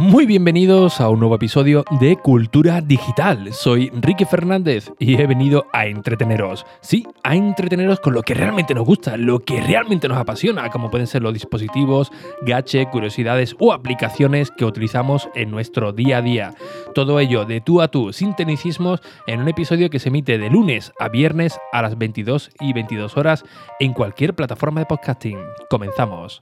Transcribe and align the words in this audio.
Muy 0.00 0.24
bienvenidos 0.24 0.98
a 1.02 1.10
un 1.10 1.20
nuevo 1.20 1.34
episodio 1.34 1.84
de 2.00 2.16
Cultura 2.16 2.80
Digital. 2.80 3.52
Soy 3.52 3.90
Enrique 3.92 4.24
Fernández 4.24 4.90
y 4.98 5.20
he 5.20 5.26
venido 5.26 5.66
a 5.74 5.88
entreteneros. 5.88 6.64
Sí, 6.80 7.06
a 7.22 7.36
entreteneros 7.36 8.00
con 8.00 8.14
lo 8.14 8.22
que 8.22 8.32
realmente 8.32 8.72
nos 8.72 8.86
gusta, 8.86 9.18
lo 9.18 9.40
que 9.40 9.60
realmente 9.60 10.08
nos 10.08 10.16
apasiona, 10.16 10.70
como 10.70 10.90
pueden 10.90 11.06
ser 11.06 11.20
los 11.20 11.34
dispositivos, 11.34 12.10
gache, 12.40 12.86
curiosidades 12.86 13.54
o 13.58 13.74
aplicaciones 13.74 14.50
que 14.50 14.64
utilizamos 14.64 15.28
en 15.34 15.50
nuestro 15.50 15.92
día 15.92 16.16
a 16.16 16.22
día. 16.22 16.54
Todo 16.94 17.20
ello 17.20 17.44
de 17.44 17.60
tú 17.60 17.82
a 17.82 17.88
tú, 17.88 18.14
sin 18.14 18.34
tecnicismos, 18.34 19.02
en 19.26 19.40
un 19.40 19.48
episodio 19.48 19.90
que 19.90 19.98
se 19.98 20.08
emite 20.08 20.38
de 20.38 20.48
lunes 20.48 20.94
a 20.98 21.10
viernes 21.10 21.58
a 21.74 21.82
las 21.82 21.98
22 21.98 22.52
y 22.58 22.72
22 22.72 23.18
horas 23.18 23.44
en 23.78 23.92
cualquier 23.92 24.34
plataforma 24.34 24.80
de 24.80 24.86
podcasting. 24.86 25.40
Comenzamos. 25.68 26.40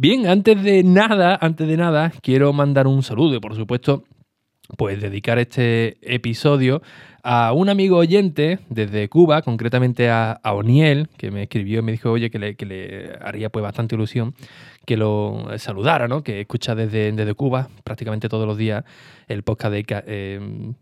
Bien, 0.00 0.28
antes 0.28 0.62
de 0.62 0.84
nada, 0.84 1.36
antes 1.40 1.66
de 1.66 1.76
nada, 1.76 2.12
quiero 2.22 2.52
mandar 2.52 2.86
un 2.86 3.02
saludo 3.02 3.34
y 3.34 3.40
por 3.40 3.56
supuesto, 3.56 4.04
pues 4.76 5.02
dedicar 5.02 5.40
este 5.40 5.96
episodio 6.02 6.82
a 7.24 7.52
un 7.52 7.68
amigo 7.68 7.96
oyente 7.96 8.60
desde 8.70 9.08
Cuba, 9.08 9.42
concretamente 9.42 10.08
a, 10.08 10.40
Oniel, 10.44 11.08
que 11.16 11.32
me 11.32 11.42
escribió 11.42 11.80
y 11.80 11.82
me 11.82 11.90
dijo, 11.90 12.12
oye, 12.12 12.30
que 12.30 12.38
le, 12.38 13.18
haría 13.20 13.50
pues 13.50 13.64
bastante 13.64 13.96
ilusión 13.96 14.36
que 14.86 14.96
lo 14.96 15.48
saludara, 15.56 16.06
¿no? 16.06 16.22
Que 16.22 16.42
escucha 16.42 16.76
desde, 16.76 17.10
desde 17.10 17.34
Cuba 17.34 17.68
prácticamente 17.82 18.28
todos 18.28 18.46
los 18.46 18.56
días 18.56 18.84
el 19.26 19.42
podcast 19.42 19.72
de... 19.72 19.84
Eh, 20.06 20.72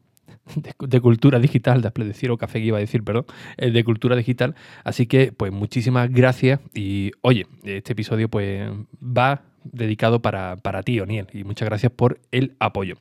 de, 0.81 1.01
cultura 1.01 1.39
digital, 1.39 1.83
de 1.83 2.05
decir, 2.05 2.31
o 2.31 2.37
café 2.37 2.61
que 2.61 2.67
iba 2.67 2.79
a 2.79 2.81
decir, 2.81 3.03
perdón, 3.03 3.27
eh, 3.57 3.71
de 3.71 3.85
cultura 3.85 4.17
digital. 4.17 4.55
Así 4.85 5.07
que, 5.07 5.33
pues 5.33 5.53
muchísimas 5.53 6.11
gracias 6.11 6.61
y, 6.75 7.13
oye, 7.23 7.47
este 7.65 7.93
episodio 7.93 8.29
pues 8.29 8.71
va 9.03 9.43
dedicado 9.65 10.23
para, 10.23 10.57
para 10.57 10.83
ti, 10.83 11.01
Oniel, 11.01 11.27
y 11.33 11.45
muchas 11.45 11.69
gracias 11.69 11.93
por 11.93 12.21
el 12.31 12.55
apoyo. 12.61 12.97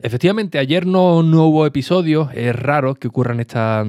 Efectivamente, 0.00 0.58
ayer 0.58 0.86
no, 0.86 1.22
no 1.22 1.46
hubo 1.46 1.64
episodio, 1.66 2.28
es 2.34 2.54
raro 2.54 2.94
que 2.94 3.08
ocurran 3.08 3.40
estas 3.40 3.86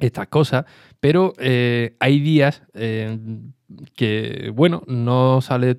estas 0.00 0.28
cosas, 0.28 0.64
pero 1.00 1.34
eh, 1.38 1.96
hay 2.00 2.20
días 2.20 2.62
eh, 2.74 3.18
que, 3.94 4.50
bueno, 4.54 4.82
no 4.86 5.40
sale 5.40 5.78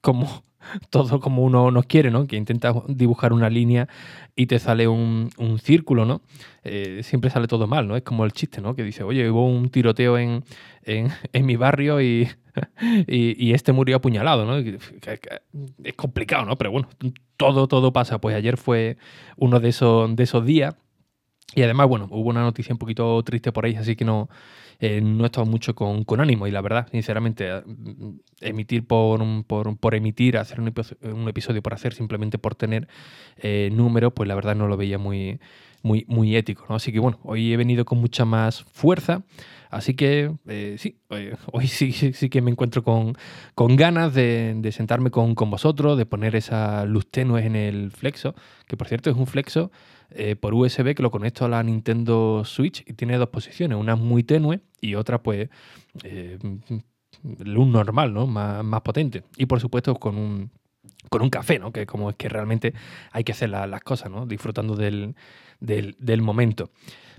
como 0.00 0.44
todo 0.90 1.20
como 1.20 1.42
uno 1.42 1.70
nos 1.70 1.86
quiere, 1.86 2.10
¿no? 2.10 2.26
Que 2.26 2.36
intenta 2.36 2.74
dibujar 2.88 3.32
una 3.32 3.50
línea 3.50 3.88
y 4.34 4.46
te 4.46 4.58
sale 4.58 4.88
un, 4.88 5.30
círculo, 5.62 6.04
¿no? 6.04 6.22
Eh, 6.64 7.00
siempre 7.02 7.30
sale 7.30 7.46
todo 7.46 7.66
mal, 7.66 7.88
¿no? 7.88 7.96
Es 7.96 8.02
como 8.02 8.24
el 8.24 8.32
chiste, 8.32 8.60
¿no? 8.60 8.74
Que 8.74 8.82
dice, 8.82 9.02
oye, 9.02 9.28
hubo 9.30 9.46
un 9.46 9.68
tiroteo 9.70 10.18
en, 10.18 10.42
mi 11.32 11.56
barrio 11.56 12.00
y, 12.00 12.28
y, 13.06 13.52
este 13.52 13.72
murió 13.72 13.96
apuñalado, 13.96 14.44
¿no? 14.44 14.56
Es 14.58 15.94
complicado, 15.94 16.44
¿no? 16.44 16.56
Pero 16.56 16.70
bueno, 16.70 16.88
todo, 17.36 17.68
todo 17.68 17.92
pasa. 17.92 18.20
Pues 18.20 18.36
ayer 18.36 18.56
fue 18.56 18.96
uno 19.36 19.60
de 19.60 19.68
esos, 19.68 20.14
de 20.14 20.22
esos 20.22 20.44
días. 20.44 20.74
Y 21.54 21.62
además, 21.62 21.88
bueno, 21.88 22.08
hubo 22.10 22.28
una 22.28 22.42
noticia 22.42 22.74
un 22.74 22.78
poquito 22.78 23.22
triste 23.22 23.52
por 23.52 23.64
ahí, 23.64 23.76
así 23.76 23.96
que 23.96 24.04
no, 24.04 24.28
eh, 24.78 25.00
no 25.00 25.24
he 25.24 25.26
estado 25.26 25.46
mucho 25.46 25.74
con, 25.74 26.04
ánimo 26.20 26.46
y 26.46 26.50
la 26.50 26.60
verdad, 26.60 26.88
sinceramente, 26.90 27.48
eh, 27.48 27.62
emitir 28.40 28.86
por, 28.86 29.22
por, 29.44 29.76
por 29.78 29.94
emitir, 29.94 30.36
hacer 30.36 30.60
un, 30.60 30.72
un, 31.02 31.28
episodio 31.28 31.62
por 31.62 31.74
hacer, 31.74 31.94
simplemente 31.94 32.38
por 32.38 32.54
tener 32.54 32.88
eh, 33.38 33.70
números, 33.72 34.12
pues 34.14 34.28
la 34.28 34.34
verdad 34.34 34.54
no 34.54 34.68
lo 34.68 34.76
veía 34.76 34.98
muy, 34.98 35.40
muy, 35.82 36.04
muy 36.08 36.36
ético. 36.36 36.66
¿no? 36.68 36.76
Así 36.76 36.92
que 36.92 36.98
bueno, 36.98 37.18
hoy 37.22 37.52
he 37.52 37.56
venido 37.56 37.84
con 37.84 37.98
mucha 37.98 38.24
más 38.24 38.64
fuerza. 38.64 39.22
Así 39.68 39.94
que 39.94 40.30
sí, 40.78 40.96
hoy 41.52 41.66
sí, 41.66 41.90
sí, 41.92 42.30
que 42.30 42.40
me 42.40 42.52
encuentro 42.52 42.84
con, 42.84 43.16
ganas 43.76 44.14
de, 44.14 44.70
sentarme 44.72 45.10
con, 45.10 45.34
con, 45.34 45.50
vosotros, 45.50 45.98
de 45.98 46.06
poner 46.06 46.36
esa 46.36 46.84
luz 46.84 47.10
tenue 47.10 47.44
en 47.44 47.56
el 47.56 47.90
flexo, 47.90 48.34
que 48.68 48.76
por 48.76 48.86
cierto 48.86 49.10
es 49.10 49.16
un 49.16 49.26
flexo 49.26 49.72
eh, 50.10 50.36
por 50.36 50.54
USB 50.54 50.94
que 50.94 51.02
lo 51.02 51.10
conecto 51.10 51.44
a 51.44 51.48
la 51.48 51.62
Nintendo 51.62 52.42
Switch 52.44 52.84
y 52.86 52.92
tiene 52.92 53.16
dos 53.16 53.28
posiciones, 53.28 53.78
una 53.78 53.96
muy 53.96 54.22
tenue 54.22 54.60
y 54.80 54.94
otra 54.94 55.22
pues 55.22 55.48
eh, 56.04 56.38
luz 57.38 57.66
normal, 57.66 58.12
¿no? 58.12 58.26
Más, 58.26 58.80
potente. 58.82 59.24
Y 59.36 59.46
por 59.46 59.60
supuesto 59.60 59.94
con 59.96 60.16
un, 60.16 60.50
con 61.08 61.22
un 61.22 61.30
café, 61.30 61.58
¿no? 61.58 61.72
Que 61.72 61.86
como 61.86 62.10
es 62.10 62.16
que 62.16 62.28
realmente 62.28 62.72
hay 63.12 63.24
que 63.24 63.32
hacer 63.32 63.50
las 63.50 63.80
cosas, 63.82 64.10
¿no? 64.10 64.26
Disfrutando 64.26 64.76
del, 64.76 65.14
momento. 66.22 66.70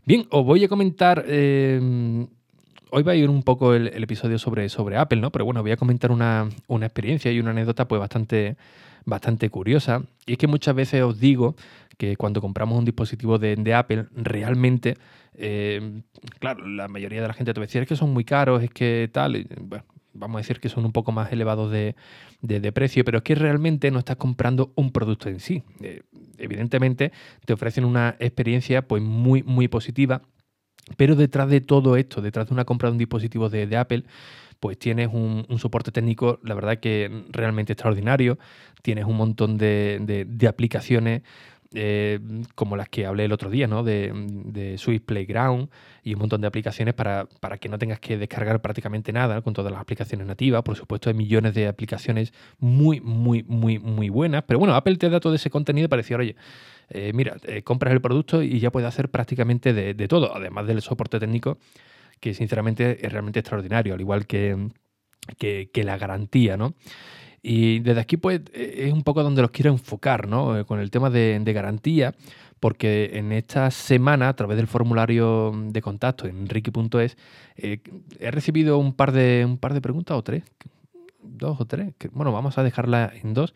Bien, 0.05 0.25
os 0.29 0.45
voy 0.45 0.63
a 0.63 0.67
comentar... 0.67 1.25
Eh, 1.27 2.27
hoy 2.91 3.03
va 3.03 3.11
a 3.11 3.15
ir 3.15 3.29
un 3.29 3.43
poco 3.43 3.73
el, 3.73 3.87
episodio 4.01 4.39
sobre, 4.39 4.69
sobre 4.69 4.97
Apple, 4.97 5.19
¿no? 5.19 5.31
Pero 5.31 5.45
bueno, 5.45 5.61
voy 5.61 5.71
a 5.71 5.77
comentar 5.77 6.11
una, 6.11 6.47
una 6.67 6.85
experiencia 6.85 7.31
y 7.31 7.39
una 7.39 7.51
anécdota 7.51 7.87
pues 7.87 7.99
bastante, 7.99 8.55
bastante 9.05 9.49
curiosa. 9.49 10.03
Y 10.25 10.33
es 10.33 10.37
que 10.37 10.47
muchas 10.47 10.75
veces 10.75 11.01
os 11.03 11.19
digo 11.19 11.55
que 11.97 12.15
cuando 12.15 12.41
compramos 12.41 12.77
un 12.77 12.85
dispositivo 12.85 13.39
de, 13.39 13.73
Apple, 13.73 14.05
realmente, 14.15 14.95
eh, 15.33 16.01
claro, 16.39 16.67
la 16.67 16.87
mayoría 16.87 17.21
de 17.21 17.27
la 17.27 17.33
gente 17.33 17.53
te 17.53 17.59
va 17.59 17.63
a 17.63 17.67
decir 17.67 17.81
es 17.81 17.87
que 17.87 17.95
son 17.95 18.13
muy 18.13 18.23
caros, 18.23 18.63
es 18.63 18.69
que 18.69 19.09
tal, 19.11 19.47
vamos 20.13 20.35
a 20.35 20.39
decir 20.39 20.59
que 20.59 20.69
son 20.69 20.85
un 20.85 20.91
poco 20.91 21.11
más 21.11 21.31
elevados 21.31 21.71
de, 21.71 21.95
precio, 22.73 23.03
pero 23.03 23.19
es 23.19 23.23
que 23.23 23.35
realmente 23.35 23.91
no 23.91 23.99
estás 23.99 24.17
comprando 24.17 24.71
un 24.75 24.91
producto 24.91 25.29
en 25.29 25.39
sí. 25.39 25.63
Eh, 25.81 26.01
evidentemente 26.37 27.11
te 27.45 27.53
ofrecen 27.53 27.85
una 27.85 28.15
experiencia 28.19 28.87
pues 28.87 29.01
muy, 29.01 29.43
muy 29.43 29.67
positiva, 29.67 30.21
pero 30.95 31.15
detrás 31.15 31.49
de 31.49 31.61
todo 31.61 31.97
esto, 31.97 32.21
detrás 32.21 32.47
de 32.47 32.53
una 32.53 32.65
compra 32.65 32.89
de 32.89 32.93
un 32.93 32.97
dispositivo 32.97 33.49
de, 33.49 33.75
Apple, 33.75 34.03
pues 34.59 34.77
tienes 34.77 35.09
un, 35.11 35.45
soporte 35.59 35.91
técnico, 35.91 36.39
la 36.43 36.55
verdad 36.55 36.79
que 36.79 37.25
realmente 37.29 37.73
extraordinario, 37.73 38.37
tienes 38.81 39.05
un 39.05 39.17
montón 39.17 39.57
de, 39.57 40.25
de 40.27 40.47
aplicaciones 40.47 41.23
eh, 41.73 42.19
como 42.55 42.77
las 42.77 42.87
que 42.89 43.05
hablé 43.05 43.25
el 43.25 43.31
otro 43.31 43.49
día, 43.49 43.67
¿no? 43.67 43.83
De, 43.83 44.11
de 44.13 44.77
Swift 44.77 45.03
Playground 45.05 45.69
y 46.03 46.13
un 46.13 46.19
montón 46.19 46.41
de 46.41 46.47
aplicaciones 46.47 46.93
para, 46.93 47.27
que 47.59 47.69
no 47.69 47.77
tengas 47.77 47.99
que 47.99 48.17
descargar 48.17 48.61
prácticamente 48.61 49.11
nada 49.11 49.41
con 49.41 49.53
todas 49.53 49.71
las 49.71 49.81
aplicaciones 49.81 50.25
nativas. 50.27 50.63
Por 50.63 50.77
supuesto, 50.77 51.09
hay 51.09 51.15
millones 51.15 51.53
de 51.53 51.67
aplicaciones 51.67 52.33
muy, 52.59 53.01
muy, 53.01 53.43
muy, 53.43 53.79
muy 53.79 54.09
buenas. 54.09 54.43
Pero 54.43 54.59
bueno, 54.59 54.75
Apple 54.75 54.95
te 54.95 55.09
da 55.09 55.19
todo 55.19 55.35
ese 55.35 55.49
contenido 55.49 55.89
para 55.89 56.01
decir, 56.01 56.17
oye, 56.17 56.35
eh, 56.89 57.11
mira, 57.13 57.35
eh, 57.43 57.63
compras 57.63 57.93
el 57.93 58.01
producto 58.01 58.41
y 58.41 58.59
ya 58.59 58.71
puedes 58.71 58.87
hacer 58.87 59.09
prácticamente 59.09 59.73
de, 59.73 60.07
todo, 60.07 60.33
además 60.35 60.67
del 60.67 60.81
soporte 60.81 61.19
técnico, 61.19 61.57
que 62.21 62.33
sinceramente 62.33 63.05
es 63.05 63.11
realmente 63.11 63.39
extraordinario, 63.39 63.93
al 63.93 63.99
igual 63.99 64.25
que, 64.25 64.69
que 65.37 65.83
la 65.83 65.97
garantía, 65.97 66.55
¿no? 66.55 66.73
Y 67.41 67.79
desde 67.79 68.01
aquí, 68.01 68.17
pues, 68.17 68.41
e, 68.53 68.87
es 68.87 68.93
un 68.93 69.03
poco 69.03 69.23
donde 69.23 69.41
los 69.41 69.51
quiero 69.51 69.71
enfocar, 69.71 70.27
¿no? 70.27 70.57
Eh, 70.57 70.65
con 70.65 70.79
el 70.79 70.91
tema 70.91 71.09
de, 71.09 71.41
garantía, 71.53 72.13
porque 72.59 73.11
en 73.13 73.31
esta 73.31 73.71
semana, 73.71 74.29
a 74.29 74.35
través 74.35 74.57
del 74.57 74.67
formulario 74.67 75.53
de 75.69 75.81
contacto 75.81 76.27
en 76.27 76.47
ricky.es, 76.47 77.17
eh, 77.55 77.79
he 78.19 78.31
recibido 78.31 78.77
un 78.77 78.93
par, 78.93 79.11
de, 79.11 79.45
un 79.45 79.57
par 79.57 79.73
de 79.73 79.81
preguntas, 79.81 80.17
o 80.17 80.23
tres, 80.23 80.43
dos 81.21 81.59
o 81.61 81.65
tres, 81.65 81.93
que, 81.97 82.09
bueno, 82.09 82.31
vamos 82.31 82.57
a 82.57 82.63
dejarla 82.63 83.13
en 83.21 83.33
dos, 83.33 83.53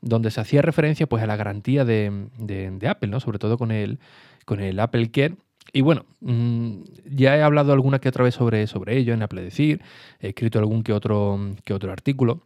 donde 0.00 0.30
se 0.30 0.40
hacía 0.40 0.62
referencia 0.62 1.06
pues, 1.06 1.22
a 1.22 1.26
la 1.26 1.36
garantía 1.36 1.84
de, 1.84 2.88
Apple, 2.88 3.08
¿no? 3.08 3.20
Sobre 3.20 3.38
todo 3.38 3.58
con 3.58 3.70
el, 3.70 3.98
con 4.44 4.60
el 4.60 4.78
Apple 4.80 5.10
Care. 5.10 5.36
Y 5.72 5.82
bueno, 5.82 6.06
mm, 6.20 6.82
ya 7.10 7.36
he 7.36 7.42
hablado 7.42 7.72
alguna 7.72 7.98
que 7.98 8.08
otra 8.08 8.24
vez 8.24 8.34
sobre, 8.34 8.66
sobre 8.66 8.96
ello 8.96 9.12
en 9.12 9.22
Apple 9.22 9.42
Decir, 9.42 9.82
he 10.20 10.28
escrito 10.28 10.58
algún 10.58 10.82
que 10.82 10.92
otro, 10.92 11.38
que 11.64 11.74
otro 11.74 11.92
artículo. 11.92 12.42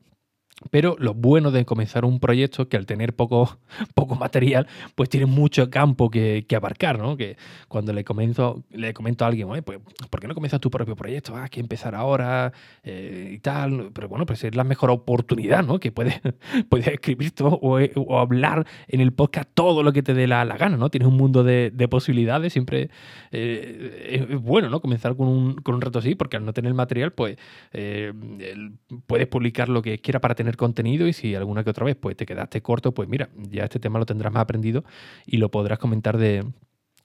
Pero 0.71 0.97
lo 0.99 1.15
bueno 1.15 1.50
de 1.50 1.65
comenzar 1.65 2.05
un 2.05 2.21
proyecto 2.21 2.69
que 2.69 2.77
al 2.77 2.87
tener 2.87 3.15
poco, 3.15 3.59
poco 3.95 4.15
material, 4.15 4.67
pues 4.95 5.09
tiene 5.09 5.27
mucho 5.27 5.71
campo 5.71 6.11
que, 6.11 6.47
abarcar, 6.55 6.99
¿no? 6.99 7.17
Que 7.17 7.37
cuando 7.69 7.93
le 7.93 8.05
comento, 8.05 8.62
le 8.71 8.93
comento 8.93 9.25
a 9.25 9.28
alguien, 9.28 9.48
pues, 9.65 9.81
¿por 10.10 10.21
qué 10.21 10.28
no 10.28 10.34
comienzas 10.34 10.60
tu 10.60 10.71
propio 10.71 10.95
proyecto? 10.95 11.34
Ah, 11.36 11.48
que 11.48 11.60
empezar 11.60 11.95
ahora 11.95 12.53
eh, 12.83 13.31
y 13.33 13.39
tal. 13.39 13.91
Pero 13.92 14.09
bueno, 14.09 14.27
pues 14.27 14.45
es 14.45 14.54
la 14.54 14.65
mejor 14.65 14.91
oportunidad, 14.91 15.65
¿no? 15.65 15.78
Que 15.78 15.92
puedes, 15.92 16.21
puedes 16.69 16.86
escribir 16.89 17.33
todo 17.33 17.59
o, 17.63 18.19
hablar 18.19 18.66
en 18.89 19.01
el 19.01 19.13
podcast 19.13 19.48
todo 19.54 19.83
lo 19.83 19.92
que 19.92 20.03
te 20.03 20.15
dé 20.15 20.27
la, 20.27 20.45
gana, 20.45 20.77
¿no? 20.77 20.91
Tienes 20.91 21.09
un 21.09 21.16
mundo 21.16 21.42
de, 21.42 21.72
posibilidades, 21.91 22.53
siempre 22.53 22.91
eh, 23.33 24.28
es 24.31 24.41
bueno, 24.41 24.71
¿no? 24.71 24.81
Comenzar 24.81 25.16
con 25.16 25.28
un, 25.28 25.54
con 25.57 25.75
un 25.75 25.81
reto 25.81 25.98
así, 25.98 26.15
porque 26.15 26.36
al 26.36 26.45
no 26.45 26.53
tener 26.53 26.72
material, 26.75 27.13
pues 27.13 27.36
eh, 27.72 28.13
puedes 29.07 29.27
publicar 29.27 29.69
lo 29.69 29.83
que 29.83 29.98
quieras 29.98 30.21
para 30.21 30.34
tener 30.34 30.52
contenido 30.57 31.07
y 31.07 31.13
si 31.13 31.34
alguna 31.34 31.65
que 31.65 31.71
otra 31.71 31.84
vez 31.84 31.97
pues 31.97 32.16
te 32.16 32.27
quedaste 32.27 32.63
corto, 32.63 32.93
pues 32.93 33.09
mira, 33.09 33.28
ya 33.37 33.65
este 33.65 33.78
tema 33.78 33.99
lo 33.99 34.07
tendrás 34.07 34.33
más 34.33 34.43
aprendido 34.43 34.84
y 35.27 35.39
lo 35.39 35.51
podrás 35.51 35.78
comentar 35.78 36.19
de, 36.19 36.45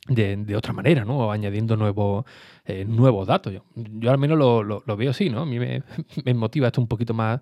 de, 0.08 0.56
otra 0.56 0.74
manera, 0.74 1.06
¿no? 1.06 1.18
O 1.20 1.32
añadiendo 1.32 1.76
nuevos, 1.76 2.26
eh, 2.66 2.86
nuevos 2.86 3.28
datos. 3.28 3.54
Yo, 3.54 3.64
yo 3.76 4.12
al 4.12 4.18
menos 4.18 4.38
lo, 4.38 4.64
lo, 4.64 4.98
veo 4.98 5.12
así, 5.12 5.30
¿no? 5.30 5.42
A 5.42 5.46
mí 5.46 5.60
me, 5.60 5.84
me 6.26 6.34
motiva 6.34 6.68
esto 6.68 6.82
un 6.82 6.88
poquito 6.88 7.14
más 7.14 7.42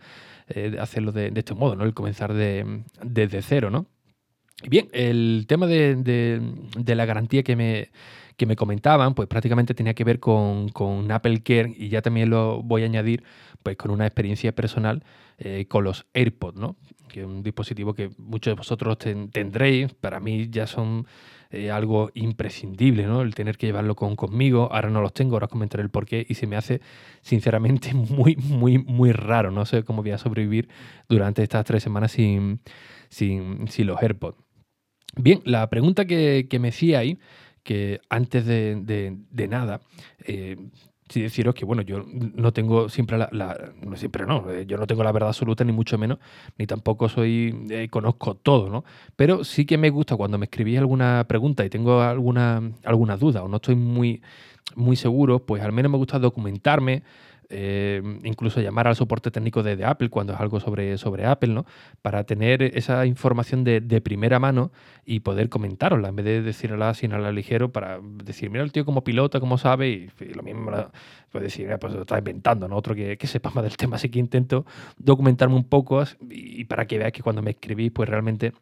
eh, 0.50 0.78
hacerlo 0.80 1.12
de, 1.12 1.32
este 1.36 1.54
modo, 1.54 1.76
¿no? 1.76 1.84
El 1.84 1.94
comenzar 1.94 2.34
de, 2.34 2.84
desde 3.04 3.42
cero, 3.42 3.70
¿no? 3.70 3.86
Bien, 4.68 4.88
el 4.94 5.46
tema 5.48 5.68
de, 5.68 5.96
de 5.96 6.96
la 6.96 7.06
garantía 7.06 7.44
que 7.44 7.56
me, 7.56 7.90
que 8.38 8.46
me 8.46 8.56
comentaban, 8.56 9.14
pues 9.14 9.28
prácticamente 9.28 9.74
tenía 9.74 9.94
que 9.94 10.04
ver 10.04 10.20
con, 10.20 10.70
con, 10.70 11.12
Apple 11.12 11.42
Care 11.42 11.74
y 11.76 11.90
ya 11.90 12.02
también 12.02 12.30
lo 12.30 12.62
voy 12.62 12.84
a 12.84 12.86
añadir 12.86 13.24
pues 13.66 13.78
con 13.78 13.90
una 13.90 14.06
experiencia 14.06 14.54
personal 14.54 15.04
con 15.68 15.84
los 15.84 16.06
AirPods, 16.14 16.58
¿no? 16.58 16.78
Que 17.10 17.22
es 17.22 17.26
un 17.26 17.42
dispositivo 17.42 17.96
que 17.96 18.12
muchos 18.18 18.52
de 18.52 18.56
vosotros 18.56 18.98
tendréis. 19.00 19.94
Para 19.96 20.20
mí 20.20 20.48
ya 20.50 20.68
son 20.68 21.08
algo 21.74 22.12
imprescindible, 22.14 23.08
¿no? 23.08 23.22
El 23.24 23.34
tener 23.34 23.58
que 23.58 23.66
llevarlo 23.66 23.96
con, 23.96 24.16
conmigo. 24.16 24.70
Ahora 24.72 24.90
no 24.92 25.02
los 25.02 25.14
tengo, 25.14 25.36
ahora 25.36 25.48
os 25.48 25.52
comentaré 25.52 25.84
el 25.84 25.90
porqué. 25.90 26.26
Y 26.30 26.36
se 26.36 26.46
me 26.46 26.56
hace, 26.56 26.80
sinceramente, 27.22 27.94
muy, 27.94 28.36
muy, 28.36 28.78
muy 28.78 29.12
raro. 29.12 29.50
No 29.50 29.66
sé 29.66 29.84
cómo 29.84 30.04
voy 30.04 30.12
a 30.12 30.20
sobrevivir 30.20 30.70
durante 31.10 31.44
estas 31.44 31.66
tres 31.66 31.82
semanas 31.84 32.12
sin, 32.12 32.62
sin, 33.10 33.68
sin 33.68 33.88
los 33.88 34.02
AirPods. 34.02 34.46
Bien, 35.18 35.42
la 35.46 35.70
pregunta 35.70 36.06
que, 36.06 36.48
me 36.60 36.68
decía 36.68 37.00
ahí, 37.00 37.18
que 37.64 38.02
antes 38.10 38.46
de, 38.46 39.18
nada, 39.50 39.82
eh, 40.26 40.58
sí 41.08 41.22
deciros 41.22 41.54
que, 41.54 41.66
bueno, 41.66 41.82
yo 41.84 42.04
no 42.36 42.52
tengo 42.52 42.90
siempre 42.90 43.18
la, 43.18 43.30
no 43.82 43.96
siempre 43.96 44.26
no, 44.26 44.50
eh, 44.50 44.66
yo 44.66 44.78
no 44.78 44.88
tengo 44.88 45.04
la 45.04 45.12
verdad 45.12 45.30
absoluta, 45.30 45.64
ni 45.64 45.72
mucho 45.72 45.98
menos, 45.98 46.20
ni 46.58 46.66
tampoco 46.66 47.10
soy, 47.10 47.56
eh, 47.70 47.88
conozco 47.90 48.36
todo, 48.36 48.70
¿no? 48.70 48.84
Pero 49.16 49.44
sí 49.44 49.66
que 49.66 49.78
me 49.78 49.90
gusta 49.90 50.16
cuando 50.16 50.38
me 50.38 50.46
escribís 50.46 50.80
alguna 50.80 51.26
pregunta 51.28 51.64
y 51.64 51.70
tengo 51.70 52.02
alguna, 52.02 52.72
alguna 52.84 53.18
duda 53.18 53.44
o 53.44 53.48
no 53.48 53.58
estoy 53.58 53.76
muy, 53.76 54.22
muy 54.76 54.96
seguro, 54.96 55.46
pues 55.46 55.62
al 55.62 55.72
menos 55.72 55.92
me 55.92 55.98
gusta 55.98 56.18
documentarme, 56.18 57.04
eh, 57.50 58.02
incluso 58.24 58.62
llamar 58.62 58.88
al 58.88 58.96
soporte 58.96 59.32
técnico 59.32 59.62
de, 59.64 59.84
Apple 59.86 60.10
cuando 60.10 60.34
es 60.34 60.40
algo 60.40 60.60
sobre, 60.60 60.98
sobre 60.98 61.26
Apple, 61.26 61.54
¿no? 61.54 61.66
Para 62.02 62.24
tener 62.24 62.64
esa 62.64 63.06
información 63.06 63.64
de, 63.64 64.02
primera 64.02 64.40
mano 64.40 64.72
y 65.06 65.22
poder 65.22 65.50
comentarosla, 65.50 66.10
en 66.10 66.16
vez 66.16 66.26
de 66.26 66.42
decirla 66.42 66.94
sin 66.94 67.14
a 67.14 67.20
la 67.20 67.32
ligero, 67.32 67.72
para 67.72 68.00
decir, 68.02 68.50
mira 68.50 68.64
el 68.64 68.72
tío 68.72 68.86
como 68.86 69.04
pilota, 69.04 69.40
como 69.40 69.58
sabe, 69.58 69.90
y, 69.90 70.34
lo 70.34 70.44
mismo, 70.44 70.72
pues 71.32 71.44
decir, 71.44 71.70
pues 71.80 71.94
lo 71.94 72.02
está 72.02 72.18
inventando, 72.18 72.68
¿no? 72.68 72.76
Otro 72.76 72.96
que, 72.96 73.18
que, 73.18 73.28
sepa 73.28 73.52
más 73.52 73.64
del 73.64 73.78
tema, 73.78 73.96
así 73.96 74.10
que 74.10 74.20
intento 74.20 74.66
documentarme 74.98 75.56
un 75.56 75.66
poco 75.66 76.04
y, 76.30 76.66
para 76.66 76.86
que 76.86 76.98
veáis 76.98 77.14
que 77.14 77.22
cuando 77.22 77.42
me 77.42 77.52
escribís, 77.52 77.92
pues 77.92 78.10
realmente 78.10 78.54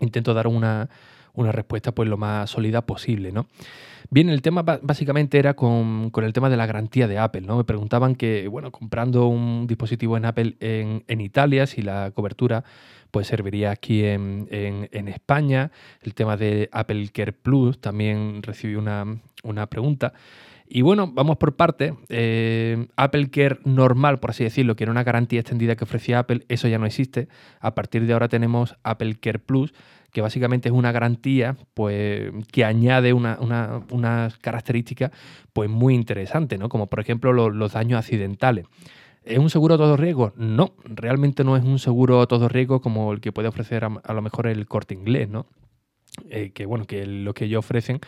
intento 0.00 0.34
dar 0.34 0.46
una, 0.46 0.88
una 1.34 1.52
respuesta 1.52 1.92
pues 1.92 2.08
lo 2.08 2.16
más 2.16 2.50
sólida 2.50 2.82
posible, 2.82 3.32
¿no? 3.32 3.46
Bien, 4.12 4.28
el 4.28 4.42
tema 4.42 4.62
básicamente 4.62 5.38
era 5.38 5.54
con, 5.54 6.10
el 6.12 6.32
tema 6.32 6.50
de 6.50 6.56
la 6.56 6.66
garantía 6.66 7.06
de 7.06 7.18
Apple, 7.18 7.42
¿no? 7.42 7.56
Me 7.56 7.62
preguntaban 7.62 8.16
que, 8.16 8.48
bueno, 8.48 8.72
comprando 8.72 9.28
un 9.28 9.68
dispositivo 9.68 10.16
en 10.16 10.24
Apple 10.24 10.56
en, 10.58 11.20
Italia, 11.20 11.64
si 11.68 11.80
la 11.80 12.10
cobertura 12.10 12.64
pues 13.12 13.28
serviría 13.28 13.70
aquí 13.70 14.04
en, 14.04 14.48
España. 14.90 15.70
El 16.02 16.14
tema 16.14 16.36
de 16.36 16.68
Apple 16.72 17.08
Care 17.12 17.32
Plus 17.32 17.80
también 17.80 18.42
recibí 18.42 18.74
una, 18.74 19.20
pregunta. 19.68 20.12
Y 20.72 20.82
bueno, 20.82 21.10
vamos 21.12 21.36
por 21.36 21.56
parte. 21.56 21.94
Eh, 22.08 22.86
Apple 22.94 23.28
Care 23.30 23.58
normal, 23.64 24.20
por 24.20 24.30
así 24.30 24.44
decirlo, 24.44 24.76
que 24.76 24.84
era 24.84 24.92
una 24.92 25.02
garantía 25.02 25.40
extendida 25.40 25.74
que 25.74 25.82
ofrecía 25.82 26.20
Apple, 26.20 26.44
eso 26.48 26.68
ya 26.68 26.78
no 26.78 26.86
existe. 26.86 27.26
A 27.58 27.74
partir 27.74 28.06
de 28.06 28.12
ahora 28.12 28.28
tenemos 28.28 28.76
Apple 28.84 29.16
Care 29.20 29.40
Plus, 29.40 29.74
que 30.12 30.20
básicamente 30.20 30.68
es 30.68 30.72
una 30.72 30.92
garantía 30.92 31.56
pues, 31.74 32.30
que 32.52 32.64
añade 32.64 33.12
unas 33.12 33.40
una, 33.40 34.28
características 34.40 35.10
pues, 35.52 35.68
muy 35.68 35.96
interesantes, 35.96 36.56
¿no? 36.56 36.68
como 36.68 36.86
por 36.86 37.00
ejemplo 37.00 37.32
los, 37.32 37.72
daños 37.72 37.98
accidentales. 37.98 38.64
¿Es 39.24 39.38
un 39.38 39.50
seguro 39.50 39.74
a 39.74 39.78
todo 39.78 39.96
riesgo? 39.96 40.32
No, 40.36 40.74
realmente 40.84 41.42
no 41.42 41.56
es 41.56 41.64
un 41.64 41.80
seguro 41.80 42.20
a 42.20 42.28
todo 42.28 42.48
riesgo 42.48 42.80
como 42.80 43.12
el 43.12 43.20
que 43.20 43.32
puede 43.32 43.48
ofrecer 43.48 43.84
a, 43.84 44.14
lo 44.14 44.22
mejor 44.22 44.46
el 44.46 44.66
corte 44.68 44.94
inglés, 44.94 45.28
¿no? 45.28 45.46
Eh, 46.28 46.52
que 46.52 46.64
bueno, 46.64 46.86
que 46.86 47.06
lo 47.06 47.34
que 47.34 47.46
ellos 47.46 47.58
ofrecen 47.58 48.00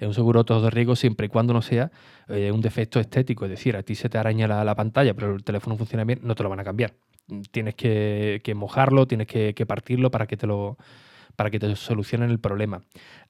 un 0.00 0.14
seguro 0.14 0.44
todo 0.44 0.70
riesgo 0.70 0.96
siempre 0.96 1.26
y 1.26 1.28
cuando 1.28 1.52
no 1.52 1.62
sea 1.62 1.90
eh, 2.28 2.52
un 2.52 2.60
defecto 2.60 3.00
estético, 3.00 3.44
es 3.44 3.50
decir, 3.50 3.76
a 3.76 3.82
ti 3.82 3.94
se 3.94 4.08
te 4.08 4.18
araña 4.18 4.46
la, 4.46 4.74
pantalla, 4.74 5.14
pero 5.14 5.34
el 5.34 5.44
teléfono 5.44 5.76
funciona 5.76 6.04
bien, 6.04 6.20
no 6.22 6.34
te 6.34 6.42
lo 6.42 6.48
van 6.48 6.60
a 6.60 6.64
cambiar. 6.64 6.94
Tienes 7.50 7.74
que, 7.74 8.52
mojarlo, 8.54 9.06
tienes 9.06 9.26
que 9.26 9.66
partirlo 9.66 10.10
para 10.10 10.26
que 10.26 10.36
te 10.36 10.46
lo, 10.46 10.78
para 11.38 11.50
que 11.50 11.60
te 11.60 11.76
solucionen 11.76 12.30
el 12.30 12.40
problema. 12.40 12.82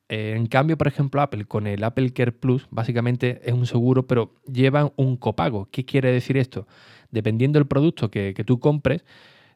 Eh, 0.08 0.32
en 0.34 0.46
cambio, 0.46 0.78
por 0.78 0.88
ejemplo, 0.88 1.20
Apple 1.20 1.44
con 1.44 1.66
el 1.66 1.84
Apple 1.84 2.10
Care 2.14 2.32
Plus 2.32 2.66
básicamente 2.70 3.42
es 3.44 3.52
un 3.52 3.66
seguro, 3.66 4.06
pero 4.06 4.34
lleva 4.50 4.90
un 4.96 5.18
copago. 5.18 5.68
¿Qué 5.70 5.84
quiere 5.84 6.10
decir 6.10 6.38
esto? 6.38 6.66
Dependiendo 7.10 7.58
del 7.58 7.68
producto 7.68 8.10
que, 8.10 8.32
tú 8.46 8.60
compres, 8.60 9.04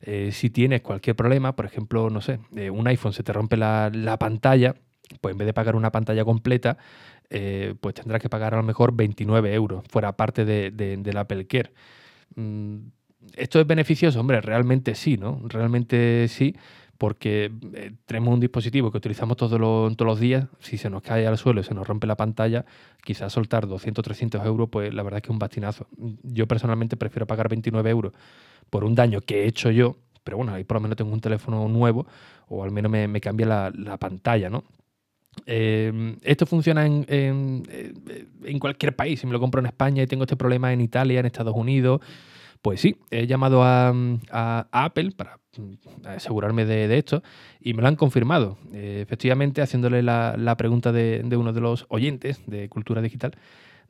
eh, 0.03 0.33
si 0.33 0.51
tienes 0.51 0.83
cualquier 0.83 1.17
problema, 1.17 1.57
por 1.57 1.65
ejemplo, 1.65 2.11
no 2.11 2.21
sé, 2.21 2.41
un 2.71 2.87
iPhone 2.89 3.15
se 3.15 3.23
te 3.23 3.33
rompe 3.33 3.57
la, 3.57 4.17
pantalla, 4.21 4.75
pues 5.21 5.33
en 5.33 5.39
vez 5.39 5.47
de 5.47 5.55
pagar 5.55 5.77
una 5.77 5.93
pantalla 5.93 6.25
completa, 6.25 6.77
pues 7.81 7.95
tendrás 7.95 8.21
que 8.21 8.29
pagar 8.29 8.53
a 8.53 8.59
lo 8.59 8.63
mejor 8.63 8.95
29 8.95 9.55
euros, 9.55 9.85
fuera 9.89 10.13
parte 10.13 10.45
de, 10.45 10.71
del 10.71 11.17
Apple 11.17 11.47
Care. 11.47 11.73
Mm, 12.35 12.79
¿Esto 13.37 13.61
es 13.61 13.67
beneficioso? 13.67 14.21
Hombre, 14.21 14.41
realmente 14.41 14.95
sí, 14.95 15.17
¿no? 15.17 15.41
Realmente 15.49 16.27
sí, 16.29 16.55
porque 16.99 17.51
eh, 17.75 17.93
tenemos 18.07 18.35
un 18.35 18.41
dispositivo 18.41 18.91
que 18.91 18.99
utilizamos 18.99 19.37
todos 19.37 19.59
los, 19.59 19.97
todos 19.97 20.07
los 20.07 20.21
días, 20.21 20.47
si 20.61 20.77
se 20.79 20.91
nos 20.91 21.03
cae 21.03 21.27
al 21.27 21.39
suelo 21.39 21.61
y 21.61 21.65
se 21.65 21.75
nos 21.75 21.87
rompe 21.87 22.07
la 22.07 22.17
pantalla, 22.17 22.65
quizás 23.03 23.33
soltar 23.33 23.67
200 23.67 24.05
300 24.05 24.45
euros, 24.45 24.69
pues 24.71 24.93
la 24.93 25.03
verdad 25.03 25.19
es 25.19 25.23
que 25.23 25.27
es 25.27 25.33
un 25.33 25.39
bastinazo. 25.39 25.87
Yo 26.23 26.47
personalmente 26.47 26.97
prefiero 26.97 27.27
pagar 27.27 27.49
29 27.49 27.91
euros 27.91 28.13
por 28.71 28.85
un 28.85 28.95
daño 28.95 29.21
que 29.21 29.43
he 29.43 29.47
hecho 29.47 29.71
yo, 29.71 29.97
pero 30.23 30.37
bueno, 30.37 30.53
ahí 30.53 30.65
por 30.65 30.77
lo 30.77 30.83
menos 30.83 30.97
tengo 30.97 31.13
un 31.13 31.21
teléfono 31.21 31.67
nuevo 31.69 32.07
o 32.49 32.63
al 32.63 32.71
menos 32.71 32.91
me, 32.91 33.21
cambia 33.21 33.73
la, 33.75 33.97
pantalla, 33.99 34.51
¿no? 34.51 34.65
Eh, 35.47 36.17
esto 36.23 36.47
funciona 36.47 36.87
en, 36.87 37.05
en, 37.09 38.59
cualquier 38.59 38.95
país. 38.95 39.21
Si 39.21 39.27
me 39.27 39.33
lo 39.33 39.41
compro 39.41 39.61
en 39.61 39.67
España 39.67 40.03
y 40.03 40.07
tengo 40.07 40.25
este 40.25 40.37
problema 40.37 40.73
en 40.73 40.81
Italia, 40.81 41.21
en 41.21 41.27
Estados 41.27 41.55
Unidos, 41.57 42.01
pues 42.63 42.81
sí, 42.81 42.97
he 43.11 43.27
llamado 43.27 43.63
a, 43.65 43.93
Apple 44.71 45.11
para 45.17 45.39
mm, 45.57 46.07
asegurarme 46.07 46.65
de, 46.65 46.97
esto 46.97 47.23
y 47.61 47.75
me 47.75 47.83
lo 47.83 47.89
han 47.89 47.97
confirmado. 47.97 48.57
Eh, 48.73 49.01
efectivamente, 49.03 49.61
haciéndole 49.63 50.03
la, 50.03 50.55
pregunta 50.57 50.93
de, 50.93 51.25
uno 51.37 51.53
de 51.53 51.61
los 51.61 51.87
oyentes 51.89 52.41
de 52.47 52.69
Cultura 52.69 53.03
Digital 53.03 53.33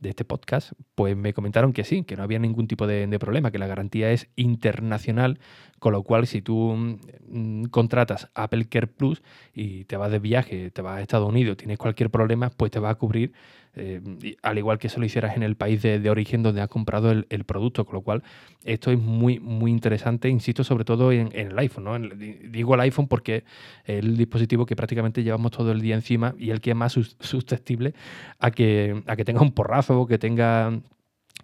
de 0.03 0.11
este 0.11 0.25
podcast, 0.25 0.73
pues 0.97 1.17
me 1.17 1.33
comentaron 1.33 1.73
que 1.73 1.85
sí, 1.85 2.03
que 2.03 2.17
no 2.17 2.25
había 2.25 2.41
ningún 2.41 2.67
tipo 2.67 2.87
de, 2.87 3.09
problema, 3.19 3.53
que 3.53 3.59
la 3.59 3.69
garantía 3.69 4.11
es 4.11 4.29
internacional, 4.35 5.39
con 5.79 5.93
lo 5.93 6.03
cual 6.03 6.27
si 6.27 6.43
tú 6.43 6.75
mm, 6.75 7.65
contratas 7.67 8.29
Apple 8.35 8.67
Care 8.67 8.89
Plus 8.89 9.23
y 9.55 9.85
te 9.85 9.97
vas 9.97 10.11
de 10.11 10.19
viaje, 10.19 10.71
te 10.71 10.83
vas 10.83 10.99
a 10.99 11.03
Estados 11.03 11.29
Unidos, 11.29 11.57
tienes 11.57 11.79
cualquier 11.79 12.11
problema, 12.11 12.51
pues 12.51 12.73
te 12.73 12.81
va 12.81 12.91
a 12.91 12.97
cubrir 12.97 13.33
eh, 13.75 14.03
al 14.43 14.59
igual 14.59 14.79
que 14.79 14.91
se 14.91 15.01
lo 15.01 15.07
hicieras 15.07 15.35
en 15.35 15.43
el 15.43 15.57
país 15.57 15.81
de, 15.81 16.11
origen 16.11 16.43
donde 16.43 16.61
has 16.61 16.69
comprado 16.69 17.11
el, 17.11 17.45
producto, 17.45 17.87
con 17.87 17.95
lo 17.95 18.01
cual 18.03 18.23
esto 18.65 18.91
es 18.91 18.99
muy, 18.99 19.41
muy 19.41 19.71
interesante, 19.71 20.29
insisto, 20.29 20.63
sobre 20.63 20.85
todo 20.85 21.11
en, 21.11 21.31
el 21.33 21.59
iPhone. 21.59 22.13
digo 22.51 22.75
el 22.75 22.81
iPhone 22.81 23.09
porque 23.09 23.45
es 23.85 23.99
el 23.99 24.17
dispositivo 24.19 24.67
que 24.67 24.77
prácticamente 24.77 25.23
llevamos 25.23 25.53
todo 25.53 25.73
el 25.73 25.81
día 25.81 25.95
encima 25.95 26.35
y 26.39 26.51
el 26.51 26.61
que 26.61 26.71
es 26.71 26.77
más 26.77 26.93
susceptible 26.93 27.95
a 28.39 28.51
que, 28.51 29.03
a 29.07 29.17
que 29.17 29.25
tenga 29.25 29.41
un 29.41 29.53
porrazo, 29.53 30.07
que 30.07 30.19
tenga... 30.19 30.79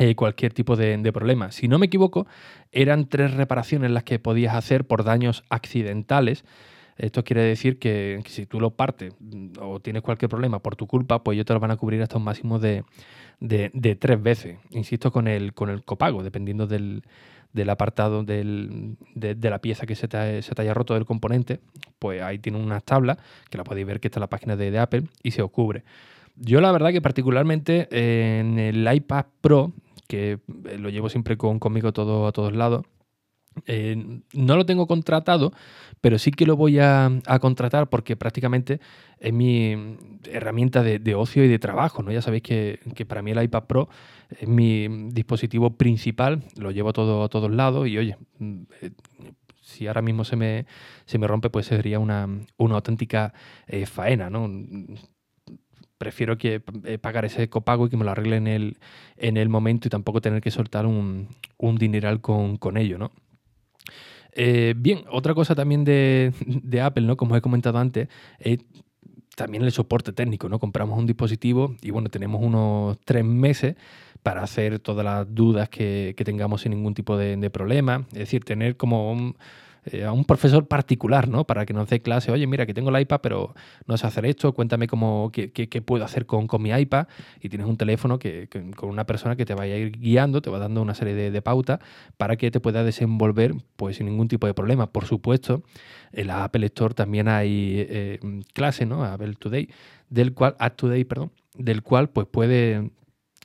Eh, 0.00 0.14
cualquier 0.14 0.52
tipo 0.52 0.76
de, 0.76 0.96
de, 0.96 1.12
problema. 1.12 1.50
Si 1.50 1.66
no 1.66 1.76
me 1.80 1.86
equivoco, 1.86 2.28
eran 2.70 3.08
tres 3.08 3.34
reparaciones 3.34 3.90
las 3.90 4.04
que 4.04 4.20
podías 4.20 4.54
hacer 4.54 4.86
por 4.86 5.02
daños 5.02 5.42
accidentales 5.48 6.44
esto 6.98 7.22
quiere 7.22 7.42
decir 7.42 7.78
que, 7.78 8.20
si 8.26 8.44
tú 8.46 8.60
lo 8.60 8.70
partes 8.70 9.14
mm, 9.20 9.52
o 9.60 9.80
tienes 9.80 10.02
cualquier 10.02 10.28
problema 10.28 10.58
por 10.58 10.74
tu 10.74 10.86
culpa, 10.86 11.22
pues 11.22 11.36
ellos 11.36 11.46
te 11.46 11.54
lo 11.54 11.60
van 11.60 11.70
a 11.70 11.76
cubrir 11.76 12.02
hasta 12.02 12.18
un 12.18 12.24
máximo 12.24 12.58
de, 12.58 12.84
tres 13.98 14.22
veces. 14.22 14.58
Insisto, 14.70 15.12
con 15.12 15.28
el, 15.28 15.54
con 15.54 15.70
el 15.70 15.84
copago, 15.84 16.24
dependiendo 16.24 16.66
del, 16.66 17.02
apartado 17.68 18.24
de, 18.24 18.96
la 19.14 19.58
pieza 19.60 19.86
que 19.86 19.94
se 19.94 20.08
te, 20.08 20.42
se 20.42 20.54
te, 20.54 20.62
haya 20.62 20.74
roto 20.74 20.94
del 20.94 21.06
componente, 21.06 21.60
pues 22.00 22.20
ahí 22.20 22.40
tiene 22.40 22.58
unas 22.58 22.82
tablas, 22.82 23.18
que 23.48 23.58
la 23.58 23.64
podéis 23.64 23.86
ver 23.86 24.00
que 24.00 24.08
está 24.08 24.18
en 24.18 24.22
la 24.22 24.30
página 24.30 24.56
de, 24.56 24.76
Apple, 24.78 25.04
y 25.22 25.30
se 25.30 25.42
os 25.42 25.52
cubre. 25.52 25.84
Yo 26.34 26.60
la 26.60 26.72
verdad 26.72 26.90
que 26.90 27.00
particularmente 27.00 27.88
en 27.90 28.58
el 28.58 28.92
iPad 28.92 29.26
Pro, 29.40 29.72
que 30.08 30.38
lo 30.78 30.88
llevo 30.88 31.08
siempre 31.08 31.36
con, 31.36 31.60
conmigo 31.60 31.92
todo, 31.92 32.26
a 32.26 32.32
todos 32.32 32.54
lados, 32.54 32.84
eh, 33.66 34.20
no 34.32 34.56
lo 34.56 34.66
tengo 34.66 34.86
contratado, 34.86 35.52
pero 36.00 36.18
sí 36.18 36.30
que 36.30 36.46
lo 36.46 36.56
voy 36.56 36.78
a, 36.78 37.10
contratar 37.40 37.88
porque 37.88 38.16
prácticamente 38.16 38.80
es 39.18 39.32
mi 39.32 39.96
herramienta 40.30 40.82
de, 40.82 41.14
ocio 41.14 41.44
y 41.44 41.48
de 41.48 41.58
trabajo. 41.58 42.02
¿no? 42.02 42.12
Ya 42.12 42.22
sabéis 42.22 42.42
que, 42.42 42.80
para 43.06 43.22
mí 43.22 43.32
el 43.32 43.42
iPad 43.42 43.64
Pro 43.64 43.88
es 44.30 44.48
mi 44.48 44.88
dispositivo 45.10 45.76
principal, 45.76 46.42
lo 46.56 46.70
llevo 46.70 46.92
todo 46.92 47.24
a 47.24 47.28
todos 47.28 47.50
lados 47.50 47.88
y 47.88 47.98
oye, 47.98 48.16
mm, 48.38 48.62
eh, 48.82 48.90
si 49.62 49.86
ahora 49.86 50.02
mismo 50.02 50.24
se 50.24 50.36
me, 50.36 50.66
se 51.04 51.18
me 51.18 51.26
rompe, 51.26 51.50
pues 51.50 51.66
sería 51.66 51.98
una, 51.98 52.26
auténtica 52.58 53.34
eh, 53.66 53.86
faena. 53.86 54.30
¿no? 54.30 54.50
prefiero 55.98 56.38
que 56.38 56.60
pagar 57.00 57.24
ese 57.24 57.50
copago 57.50 57.86
y 57.86 57.90
que 57.90 57.96
me 57.96 58.04
lo 58.04 58.12
arregle 58.12 58.36
en 58.36 58.46
el, 58.46 58.78
en 59.16 59.36
el 59.36 59.48
momento 59.48 59.88
y 59.88 59.90
tampoco 59.90 60.20
tener 60.20 60.40
que 60.40 60.52
soltar 60.52 60.86
un, 60.86 61.28
un 61.58 61.76
dineral 61.76 62.20
con, 62.20 62.56
con 62.56 62.76
ello, 62.76 62.98
¿no? 62.98 63.10
Eh, 64.40 64.74
bien, 64.76 65.00
otra 65.10 65.34
cosa 65.34 65.56
también 65.56 65.84
de, 65.84 66.32
Apple, 66.80 67.04
¿no? 67.04 67.16
Como 67.16 67.34
he 67.34 67.40
comentado 67.40 67.78
antes, 67.78 68.08
es 68.38 68.60
también 69.34 69.64
el 69.64 69.72
soporte 69.72 70.12
técnico, 70.12 70.48
¿no? 70.48 70.60
Compramos 70.60 70.96
un 70.96 71.06
dispositivo 71.06 71.74
y 71.82 71.90
bueno, 71.90 72.08
tenemos 72.08 72.40
unos 72.40 72.98
tres 73.04 73.24
meses 73.24 73.74
para 74.22 74.44
hacer 74.44 74.78
todas 74.78 75.04
las 75.04 75.34
dudas 75.34 75.68
que, 75.68 76.14
tengamos 76.24 76.60
sin 76.60 76.70
ningún 76.70 76.94
tipo 76.94 77.16
de, 77.16 77.36
de 77.36 77.50
problema. 77.50 78.06
Es 78.12 78.20
decir, 78.20 78.44
tener 78.44 78.76
como 78.76 79.10
un 79.10 79.36
eh, 79.84 80.04
a 80.04 80.12
un 80.12 80.24
profesor 80.24 80.66
particular, 80.66 81.28
¿no? 81.28 81.44
Para 81.44 81.66
que 81.66 81.72
nos 81.72 81.88
dé 81.88 82.00
clase, 82.00 82.30
oye, 82.30 82.46
mira, 82.46 82.66
que 82.66 82.74
tengo 82.74 82.90
la 82.90 83.00
iPad, 83.00 83.20
pero 83.22 83.54
no 83.86 83.96
sé 83.96 84.06
hacer 84.06 84.26
esto, 84.26 84.52
cuéntame 84.52 84.86
cómo, 84.86 85.30
qué, 85.32 85.52
qué, 85.52 85.82
puedo 85.82 86.04
hacer 86.04 86.26
con, 86.26 86.46
mi 86.60 86.70
iPad. 86.70 87.06
Y 87.40 87.48
tienes 87.48 87.66
un 87.66 87.76
teléfono 87.76 88.18
que, 88.18 88.48
con 88.76 88.88
una 88.88 89.06
persona 89.06 89.36
que 89.36 89.44
te 89.44 89.54
vaya 89.54 89.74
a 89.74 89.78
ir 89.78 89.92
guiando, 89.92 90.42
te 90.42 90.50
va 90.50 90.58
dando 90.58 90.82
una 90.82 90.94
serie 90.94 91.14
de, 91.14 91.42
pautas 91.42 91.78
para 92.16 92.36
que 92.36 92.50
te 92.50 92.58
puedas 92.58 92.84
desenvolver 92.84 93.54
pues 93.76 93.96
sin 93.96 94.06
ningún 94.06 94.28
tipo 94.28 94.46
de 94.46 94.54
problema. 94.54 94.90
Por 94.90 95.04
supuesto, 95.06 95.62
en 96.12 96.26
la 96.26 96.44
Apple 96.44 96.66
Store 96.66 96.94
también 96.94 97.28
hay 97.28 97.86
eh, 97.88 98.20
clases, 98.52 98.88
¿no? 98.88 99.04
Apple 99.04 99.34
Today, 99.38 99.68
del 100.10 100.34
cual, 100.34 100.56
App 100.58 100.76
Today, 100.76 101.04
perdón, 101.04 101.32
del 101.54 101.82
cual 101.82 102.10
pues 102.10 102.26
puede 102.26 102.90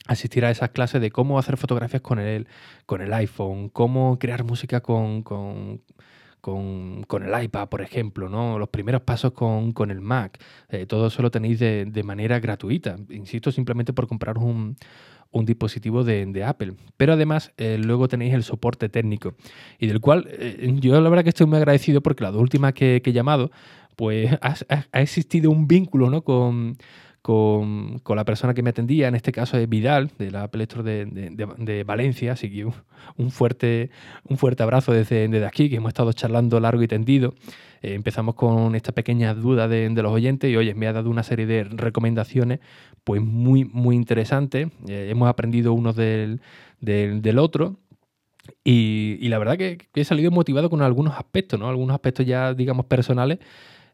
asistir 0.08 0.46
a 0.46 0.52
esas 0.52 0.70
clases 0.70 1.02
de 1.02 1.12
cómo 1.12 1.40
hacer 1.40 1.58
fotografías 1.58 2.02
con 2.02 2.20
el, 2.20 2.48
con 2.86 3.02
el 3.02 3.14
iPhone, 3.14 3.70
cómo 3.70 4.20
crear 4.20 4.44
música 4.44 4.82
con, 4.82 5.24
con, 5.24 5.82
el 6.46 7.44
iPad, 7.44 7.70
por 7.70 7.82
ejemplo, 7.82 8.30
¿no? 8.30 8.60
los 8.60 8.70
primeros 8.70 9.02
pasos 9.02 9.32
con, 9.32 9.92
el 9.92 10.02
Mac. 10.02 10.40
Eh, 10.70 10.86
todo 10.86 11.08
eso 11.08 11.22
lo 11.22 11.32
tenéis 11.32 11.60
de, 11.60 12.04
manera 12.04 12.40
gratuita. 12.40 12.98
Insisto, 13.10 13.52
simplemente 13.52 13.94
por 13.94 14.08
comprar 14.08 14.38
un, 14.38 14.76
dispositivo 15.32 16.04
de, 16.04 16.44
Apple. 16.44 16.74
Pero 16.98 17.14
además, 17.14 17.52
eh, 17.58 17.78
luego 17.80 18.08
tenéis 18.08 18.34
el 18.34 18.44
soporte 18.44 18.90
técnico. 18.90 19.36
Y 19.80 19.88
del 19.88 20.02
cual 20.02 20.28
eh, 20.30 20.74
yo 20.80 21.00
la 21.00 21.10
verdad 21.10 21.24
que 21.24 21.30
estoy 21.30 21.48
muy 21.48 21.58
agradecido 21.58 22.02
porque 22.02 22.24
la 22.24 22.32
última 22.32 22.74
que, 22.74 23.02
he 23.04 23.14
llamado, 23.14 23.52
pues 23.96 24.32
ha, 24.42 24.56
ha, 24.92 25.02
existido 25.02 25.50
un 25.50 25.68
vínculo 25.68 26.10
¿no? 26.10 26.24
con, 26.24 26.78
con, 27.24 28.02
la 28.06 28.26
persona 28.26 28.54
que 28.54 28.62
me 28.62 28.72
atendía, 28.72 29.08
en 29.08 29.16
este 29.16 29.32
caso 29.32 29.58
es 29.58 29.70
Vidal, 29.70 30.12
de 30.20 30.30
la 30.30 30.44
Apple 30.44 30.64
Store 30.64 30.84
de, 30.84 31.84
Valencia, 31.86 32.34
así 32.34 32.52
que 32.52 32.66
un, 32.66 33.32
fuerte, 33.32 33.92
un 34.28 34.38
fuerte 34.38 34.62
abrazo 34.62 34.92
desde, 34.92 35.30
desde, 35.30 35.46
aquí, 35.46 35.70
que 35.70 35.78
hemos 35.78 35.92
estado 35.92 36.12
charlando 36.12 36.60
largo 36.60 36.84
y 36.84 36.88
tendido. 36.88 37.34
Eh, 37.82 37.94
empezamos 37.94 38.36
con 38.36 38.76
esta 38.76 38.92
pequeña 38.92 39.34
duda 39.34 39.70
de, 39.70 39.90
los 39.90 40.12
oyentes 40.12 40.52
y 40.52 40.58
oye, 40.58 40.76
me 40.76 40.86
ha 40.86 40.92
dado 40.92 41.10
una 41.10 41.24
serie 41.24 41.46
de 41.46 41.64
recomendaciones 41.64 42.60
pues 43.06 43.22
muy, 43.22 43.64
muy 43.64 43.96
interesantes. 43.96 44.68
Eh, 44.90 45.08
hemos 45.10 45.30
aprendido 45.30 45.72
uno 45.72 45.94
del, 45.94 46.42
del, 46.82 47.40
otro. 47.40 47.78
Y, 48.66 49.30
la 49.30 49.40
verdad 49.40 49.58
que, 49.58 49.78
que, 49.78 50.02
he 50.02 50.04
salido 50.04 50.30
motivado 50.30 50.70
con 50.70 50.82
algunos 50.82 51.18
aspectos, 51.18 51.58
¿no? 51.58 51.70
Algunos 51.70 51.94
aspectos 51.94 52.26
ya, 52.26 52.54
digamos, 52.54 52.86
personales 52.88 53.40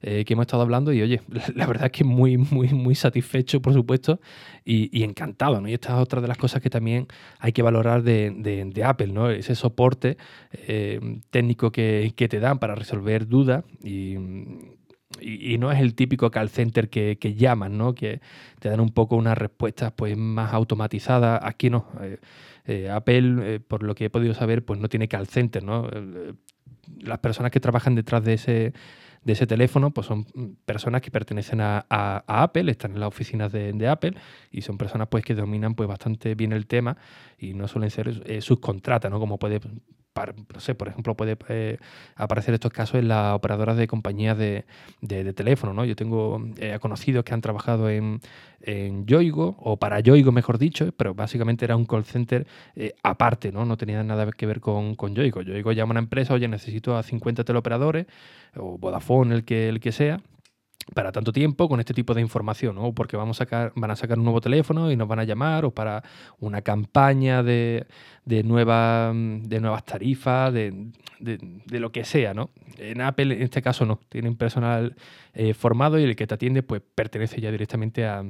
eh, 0.02 0.24
que 0.24 0.34
hemos 0.34 0.44
estado 0.44 0.64
hablando 0.64 0.94
y 0.94 1.02
oye, 1.02 1.22
la, 1.56 1.66
verdad 1.66 1.88
es 1.88 1.92
que 1.92 2.06
muy, 2.06 2.38
muy, 2.38 2.70
muy 2.70 2.96
satisfecho, 2.96 3.62
por 3.62 3.74
supuesto, 3.74 4.22
y, 4.64 5.04
encantado, 5.04 5.60
¿no? 5.60 5.68
Y 5.68 5.74
esta 5.74 5.90
es 5.90 6.02
otra 6.02 6.22
de 6.22 6.28
las 6.28 6.38
cosas 6.38 6.62
que 6.62 6.70
también 6.70 7.08
hay 7.40 7.52
que 7.52 7.62
valorar 7.62 8.04
de, 8.04 8.82
Apple, 8.86 9.08
¿no? 9.08 9.30
Ese 9.30 9.56
soporte 9.56 10.18
eh, 10.54 11.20
técnico 11.32 11.72
que, 11.72 12.14
te 12.16 12.40
dan 12.40 12.60
para 12.60 12.76
resolver 12.76 13.28
dudas 13.28 13.66
y, 13.84 14.16
no 15.58 15.72
es 15.72 15.80
el 15.80 15.96
típico 15.96 16.32
call 16.32 16.50
center 16.50 16.90
que, 16.90 17.36
llaman, 17.36 17.78
¿no? 17.78 17.94
Que 17.94 18.22
te 18.60 18.70
dan 18.70 18.80
un 18.80 18.92
poco 18.92 19.18
unas 19.18 19.38
respuestas 19.38 19.92
pues 19.92 20.16
más 20.16 20.54
automatizadas. 20.54 21.42
Aquí 21.44 21.70
no. 21.70 21.88
Eh, 22.66 22.90
Apple, 22.90 23.60
por 23.62 23.84
lo 23.84 23.96
que 23.96 24.06
he 24.06 24.10
podido 24.10 24.34
saber, 24.34 24.64
pues 24.64 24.80
no 24.80 24.88
tiene 24.88 25.08
call 25.08 25.28
center, 25.28 25.64
¿no? 25.64 25.90
las 27.02 27.20
personas 27.20 27.52
que 27.52 27.60
trabajan 27.60 27.96
detrás 27.96 28.24
de 28.24 28.34
ese 28.34 28.74
de 29.24 29.34
ese 29.34 29.48
teléfono, 29.48 29.92
pues 29.92 30.08
son 30.08 30.26
personas 30.66 31.02
que 31.02 31.12
pertenecen 31.12 31.62
a, 31.62 31.86
Apple, 32.28 32.72
están 32.72 32.94
en 32.94 33.00
las 33.00 33.08
oficinas 33.08 33.52
de, 33.52 33.88
Apple 33.88 34.16
y 34.52 34.62
son 34.62 34.78
personas 34.78 35.08
pues 35.10 35.24
que 35.24 35.36
dominan 35.36 35.76
pues 35.76 35.88
bastante 35.88 36.36
bien 36.36 36.54
el 36.54 36.68
tema 36.68 36.98
y 37.38 37.54
no 37.54 37.68
suelen 37.68 37.90
ser 37.90 38.24
eh, 38.26 38.42
subcontratas, 38.42 39.12
¿no? 39.12 39.20
Como 39.20 39.38
puede 39.38 39.60
no 40.54 40.60
sé, 40.60 40.76
por 40.76 40.88
ejemplo, 40.88 41.16
puede 41.16 41.38
eh, 41.48 41.78
aparecer 42.16 42.54
estos 42.54 42.72
casos 42.72 42.96
en 42.96 43.08
las 43.08 43.34
operadoras 43.34 43.78
de 43.78 43.88
compañías 43.88 44.38
de, 44.38 44.66
teléfono, 45.34 45.74
¿no? 45.74 45.86
Yo 45.86 45.96
tengo 45.96 46.42
eh, 46.58 46.78
conocidos 46.82 47.24
que 47.24 47.34
han 47.34 47.42
trabajado 47.42 47.90
en, 47.90 48.20
en, 48.62 49.06
Yoigo, 49.06 49.56
o 49.60 49.78
para 49.78 50.00
Yoigo, 50.00 50.32
mejor 50.32 50.58
dicho, 50.58 50.92
pero 50.98 51.14
básicamente 51.14 51.66
era 51.66 51.76
un 51.76 51.86
call 51.86 52.04
center 52.04 52.48
eh, 52.76 52.94
aparte, 53.04 53.52
¿no? 53.52 53.66
No 53.66 53.78
tenía 53.78 54.04
nada 54.04 54.30
que 54.32 54.46
ver 54.46 54.60
con, 54.60 54.96
con 54.96 55.16
Yoigo. 55.16 55.42
Yoigo 55.42 55.72
llama 55.72 55.92
a 55.92 55.94
una 55.94 56.00
empresa, 56.02 56.34
oye, 56.34 56.48
necesito 56.48 56.98
a 56.98 57.04
50 57.04 57.44
teleoperadores, 57.44 58.08
o 58.56 58.78
Vodafone, 58.78 59.36
el 59.36 59.46
que, 59.46 59.70
el 59.70 59.80
que 59.80 59.92
sea, 59.92 60.22
para 60.94 61.12
tanto 61.12 61.32
tiempo 61.32 61.68
con 61.68 61.80
este 61.80 61.94
tipo 61.94 62.14
de 62.14 62.22
información, 62.22 62.76
¿no? 62.76 62.94
Porque 62.94 63.18
vamos 63.18 63.38
a 63.38 63.46
sacar, 63.46 63.72
van 63.76 63.92
a 63.92 63.96
sacar 63.96 64.18
un 64.18 64.26
nuevo 64.26 64.42
teléfono 64.42 64.92
y 64.92 64.96
nos 64.96 65.08
van 65.08 65.20
a 65.20 65.24
llamar, 65.24 65.66
o 65.66 65.72
para 65.72 66.04
una 66.40 66.62
campaña 66.62 67.44
de, 67.44 67.88
de, 68.26 68.44
de 68.44 68.44
nuevas 68.44 69.86
tarifas, 69.86 70.54
de, 70.54 70.92
lo 71.70 71.92
que 71.92 72.04
sea, 72.04 72.34
¿no? 72.34 72.50
En 72.78 73.02
Apple, 73.02 73.36
en 73.36 73.42
este 73.42 73.62
caso, 73.62 73.86
no. 73.86 74.00
Tienen 74.10 74.36
personal 74.36 74.96
eh, 75.34 75.54
formado 75.54 76.00
y 76.00 76.04
el 76.04 76.16
que 76.16 76.28
te 76.28 76.36
atiende, 76.36 76.64
pues 76.64 76.82
pertenece 76.96 77.42
ya 77.42 77.52
directamente 77.52 78.06
a, 78.06 78.24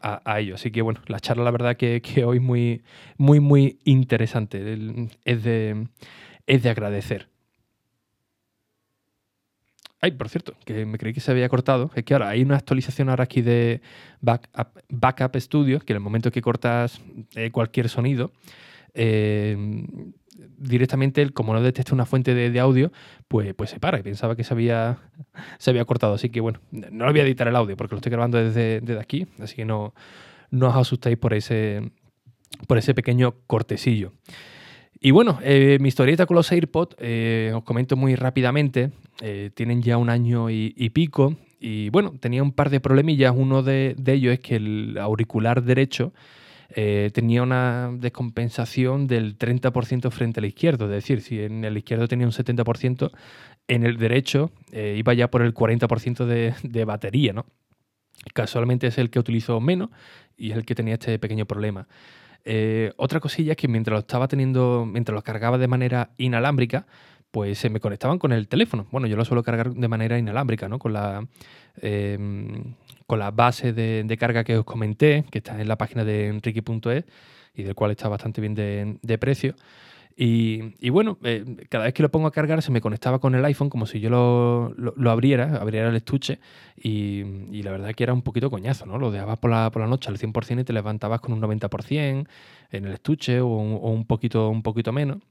a, 0.00 0.40
ellos. 0.40 0.60
Así 0.60 0.70
que, 0.70 0.82
bueno, 0.82 1.00
la 1.06 1.20
charla, 1.20 1.44
la 1.44 1.50
verdad, 1.50 1.76
que, 1.76 2.00
que 2.00 2.24
hoy 2.24 2.40
muy, 2.40 2.82
muy, 3.16 3.40
muy 3.40 3.78
interesante. 3.84 5.08
Es 5.24 5.42
de, 5.42 5.88
es 6.46 6.62
de 6.62 6.70
agradecer. 6.70 7.29
Ay, 10.02 10.12
por 10.12 10.30
cierto, 10.30 10.54
que 10.64 10.86
me 10.86 10.96
creí 10.96 11.12
que 11.12 11.20
se 11.20 11.30
había 11.30 11.48
cortado. 11.48 11.90
Es 11.94 12.04
que 12.04 12.14
ahora 12.14 12.30
hay 12.30 12.42
una 12.42 12.56
actualización 12.56 13.10
ahora 13.10 13.24
aquí 13.24 13.42
de 13.42 13.82
Backup, 14.22 14.80
backup 14.88 15.36
Studio, 15.36 15.80
que 15.80 15.92
en 15.92 15.98
el 15.98 16.02
momento 16.02 16.30
que 16.30 16.40
cortas 16.40 17.00
eh, 17.34 17.50
cualquier 17.50 17.90
sonido, 17.90 18.32
eh, 18.94 19.84
directamente, 20.56 21.28
como 21.30 21.52
no 21.52 21.60
detecta 21.60 21.94
una 21.94 22.06
fuente 22.06 22.34
de, 22.34 22.60
audio, 22.60 22.90
pues, 23.28 23.52
pues 23.52 23.70
se 23.70 23.78
para. 23.78 23.98
Y 23.98 24.02
pensaba 24.02 24.36
que 24.36 24.42
se 24.42 24.54
había, 24.54 24.98
se 25.58 25.68
había 25.68 25.84
cortado. 25.84 26.14
Así 26.14 26.30
que 26.30 26.40
bueno, 26.40 26.60
no 26.70 27.04
lo 27.04 27.12
voy 27.12 27.20
a 27.20 27.24
editar 27.24 27.46
el 27.46 27.56
audio 27.56 27.76
porque 27.76 27.94
lo 27.94 27.98
estoy 27.98 28.10
grabando 28.10 28.38
desde, 28.38 28.80
desde 28.80 29.00
aquí. 29.00 29.26
Así 29.38 29.54
que 29.54 29.66
no, 29.66 29.92
no 30.50 30.68
os 30.68 30.76
asustéis 30.76 31.18
por 31.18 31.34
ese, 31.34 31.90
por 32.66 32.78
ese 32.78 32.94
pequeño 32.94 33.34
cortecillo. 33.46 34.14
Y 34.98 35.10
bueno, 35.10 35.38
eh, 35.42 35.76
mi 35.80 35.88
historieta 35.88 36.24
con 36.24 36.36
los 36.36 36.50
AirPods, 36.50 36.96
os 37.54 37.64
comento 37.64 37.96
muy 37.96 38.14
rápidamente, 38.16 38.90
eh, 39.20 39.50
tienen 39.54 39.82
ya 39.82 39.96
un 39.96 40.10
año 40.10 40.50
y, 40.50 40.90
pico 40.90 41.36
y 41.60 41.90
bueno, 41.90 42.14
tenía 42.18 42.42
un 42.42 42.52
par 42.52 42.70
de 42.70 42.80
problemillas. 42.80 43.34
Uno 43.36 43.62
de, 43.62 43.94
ellos 44.06 44.32
es 44.32 44.40
que 44.40 44.56
el 44.56 44.98
auricular 44.98 45.62
derecho 45.62 46.12
tenía 47.12 47.42
una 47.42 47.90
descompensación 47.92 49.08
del 49.08 49.36
30% 49.36 50.08
frente 50.12 50.38
al 50.38 50.46
izquierdo, 50.46 50.84
es 50.84 50.92
decir, 50.92 51.20
si 51.20 51.40
en 51.40 51.64
el 51.64 51.76
izquierdo 51.76 52.06
tenía 52.06 52.28
un 52.28 52.32
70%, 52.32 53.10
en 53.66 53.84
el 53.84 53.96
derecho 53.96 54.52
iba 54.72 55.12
ya 55.12 55.28
por 55.28 55.42
el 55.42 55.52
40% 55.52 56.26
de, 56.62 56.84
batería, 56.84 57.32
¿no? 57.32 57.44
Casualmente 58.34 58.86
es 58.86 58.98
el 58.98 59.10
que 59.10 59.18
utilizo 59.18 59.60
menos 59.60 59.90
y 60.36 60.52
es 60.52 60.56
el 60.56 60.64
que 60.64 60.76
tenía 60.76 60.94
este 60.94 61.18
pequeño 61.18 61.44
problema. 61.44 61.88
Eh, 62.44 62.92
otra 62.96 63.20
cosilla 63.20 63.52
es 63.52 63.56
que 63.56 63.68
mientras 63.68 63.92
lo 63.92 63.98
estaba 64.00 64.28
teniendo, 64.28 64.86
mientras 64.86 65.14
lo 65.14 65.22
cargaba 65.22 65.58
de 65.58 65.68
manera 65.68 66.10
inalámbrica, 66.16 66.86
pues 67.30 67.58
se 67.58 67.70
me 67.70 67.80
conectaban 67.80 68.18
con 68.18 68.32
el 68.32 68.48
teléfono. 68.48 68.86
Bueno, 68.90 69.06
yo 69.06 69.16
lo 69.16 69.24
suelo 69.24 69.42
cargar 69.42 69.72
de 69.72 69.88
manera 69.88 70.18
inalámbrica, 70.18 70.68
¿no? 70.68 70.78
Con 70.78 70.92
la, 70.92 71.26
em, 71.80 72.74
con 73.06 73.18
la 73.18 73.30
base 73.30 73.72
de, 73.72 74.16
carga 74.18 74.44
que 74.44 74.58
os 74.58 74.64
comenté, 74.64 75.24
que 75.30 75.38
está 75.38 75.60
en 75.60 75.68
la 75.68 75.76
página 75.76 76.04
de 76.04 76.28
enrique.es 76.28 77.04
y 77.54 77.62
del 77.62 77.74
cual 77.74 77.90
está 77.92 78.08
bastante 78.08 78.40
bien 78.40 78.54
de 79.02 79.18
precio. 79.18 79.54
Y, 80.22 80.90
bueno, 80.90 81.16
eh, 81.22 81.44
cada 81.70 81.84
vez 81.84 81.94
que 81.94 82.02
lo 82.02 82.10
pongo 82.10 82.26
a 82.26 82.30
cargar 82.30 82.60
se 82.60 82.70
me 82.70 82.82
conectaba 82.82 83.20
con 83.20 83.34
el 83.34 83.42
iPhone 83.42 83.70
como 83.70 83.86
si 83.86 84.00
yo 84.00 84.10
lo, 84.10 85.10
abriera, 85.10 85.56
abriera 85.56 85.88
el 85.88 85.96
estuche 85.96 86.40
y, 86.76 87.62
la 87.62 87.70
verdad 87.70 87.94
que 87.94 88.02
era 88.02 88.12
un 88.12 88.20
poquito 88.20 88.50
coñazo, 88.50 88.84
¿no? 88.84 88.98
Lo 88.98 89.10
dejabas 89.10 89.38
por 89.38 89.50
la, 89.50 89.70
por 89.70 89.80
la 89.80 89.88
noche 89.88 90.10
al 90.10 90.18
100% 90.18 90.60
y 90.60 90.64
te 90.64 90.74
levantabas 90.74 91.22
con 91.22 91.32
un 91.32 91.40
90% 91.40 92.26
en 92.70 92.84
el 92.84 92.92
estuche 92.92 93.40
o 93.40 93.46
un, 93.46 94.04
poquito, 94.04 94.50
un 94.50 94.62
poquito 94.62 94.92
menos. 94.92 95.22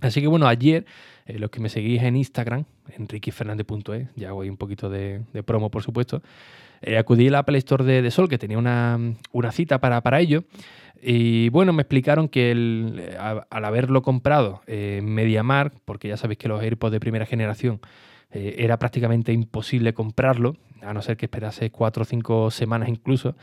Así 0.00 0.20
que 0.20 0.26
bueno, 0.26 0.46
ayer, 0.46 0.86
eh, 1.26 1.38
los 1.38 1.50
que 1.50 1.60
me 1.60 1.68
seguís 1.68 2.02
en 2.02 2.16
Instagram, 2.16 2.64
enriquefernandez.es, 2.96 4.08
ya 4.16 4.28
hago 4.28 4.42
ahí 4.42 4.50
un 4.50 4.56
poquito 4.56 4.88
de, 4.88 5.22
promo 5.44 5.70
por 5.70 5.82
supuesto, 5.82 6.22
eh, 6.80 6.98
acudí 6.98 7.28
al 7.28 7.34
Apple 7.34 7.58
Store 7.58 7.84
de, 7.84 8.10
Sol, 8.10 8.28
que 8.28 8.38
tenía 8.38 8.58
una, 8.58 8.98
una 9.32 9.52
cita 9.52 9.80
para, 9.80 10.00
para 10.02 10.20
ello. 10.20 10.44
Y 11.00 11.48
bueno, 11.50 11.72
me 11.72 11.82
explicaron 11.82 12.28
que 12.28 12.50
el, 12.50 13.16
al 13.18 13.64
haberlo 13.64 14.02
comprado 14.02 14.62
en 14.66 15.06
MediaMark, 15.06 15.74
porque 15.84 16.08
ya 16.08 16.16
sabéis 16.16 16.38
que 16.38 16.48
los 16.48 16.62
AirPods 16.62 16.92
de 16.92 17.00
primera 17.00 17.26
generación 17.26 17.80
eh, 18.30 18.56
era 18.58 18.78
prácticamente 18.78 19.32
imposible 19.32 19.94
comprarlo, 19.94 20.56
a 20.82 20.92
no 20.92 21.02
ser 21.02 21.16
que 21.16 21.26
esperase 21.26 21.70
cuatro 21.70 22.02
o 22.02 22.04
cinco 22.04 22.50
semanas 22.50 22.88
incluso, 22.88 23.36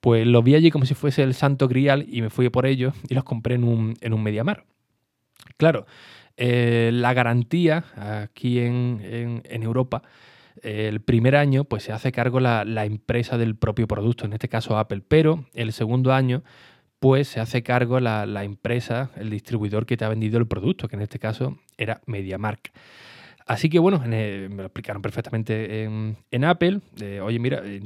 pues 0.00 0.26
los 0.26 0.42
vi 0.42 0.54
allí 0.54 0.70
como 0.70 0.86
si 0.86 0.94
fuese 0.94 1.22
el 1.22 1.34
santo 1.34 1.68
grial 1.68 2.06
y 2.08 2.22
me 2.22 2.30
fui 2.30 2.48
por 2.48 2.64
ellos 2.64 2.94
y 3.08 3.14
los 3.14 3.24
compré 3.24 3.56
en 3.56 3.64
un, 3.64 3.94
en 4.00 4.12
un 4.14 4.22
MediaMark. 4.22 4.64
Claro, 5.60 5.84
eh, 6.38 6.88
la 6.90 7.12
garantía 7.12 7.84
aquí 8.22 8.60
en, 8.60 9.42
Europa 9.44 10.00
el 10.62 11.02
primer 11.02 11.36
año 11.36 11.64
pues 11.64 11.82
se 11.82 11.92
hace 11.92 12.12
cargo 12.12 12.40
la, 12.40 12.64
empresa 12.86 13.36
del 13.36 13.56
propio 13.56 13.86
producto, 13.86 14.24
en 14.24 14.32
este 14.32 14.48
caso 14.48 14.78
Apple, 14.78 15.02
pero 15.06 15.44
el 15.52 15.74
segundo 15.74 16.14
año 16.14 16.42
pues 16.98 17.28
se 17.28 17.40
hace 17.40 17.62
cargo 17.62 18.00
la, 18.00 18.42
empresa, 18.42 19.10
el 19.16 19.28
distribuidor 19.28 19.84
que 19.84 19.98
te 19.98 20.06
ha 20.06 20.08
vendido 20.08 20.38
el 20.38 20.46
producto, 20.46 20.88
que 20.88 20.96
en 20.96 21.02
este 21.02 21.18
caso 21.18 21.58
era 21.76 22.00
MediaMark. 22.06 22.72
Así 23.46 23.68
que 23.68 23.78
bueno, 23.78 24.02
me 24.06 24.48
lo 24.48 24.64
explicaron 24.64 25.02
perfectamente 25.02 25.84
en, 25.84 26.44
Apple. 26.44 26.80
Oye, 27.22 27.38
mira, 27.38 27.60
eh, 27.66 27.82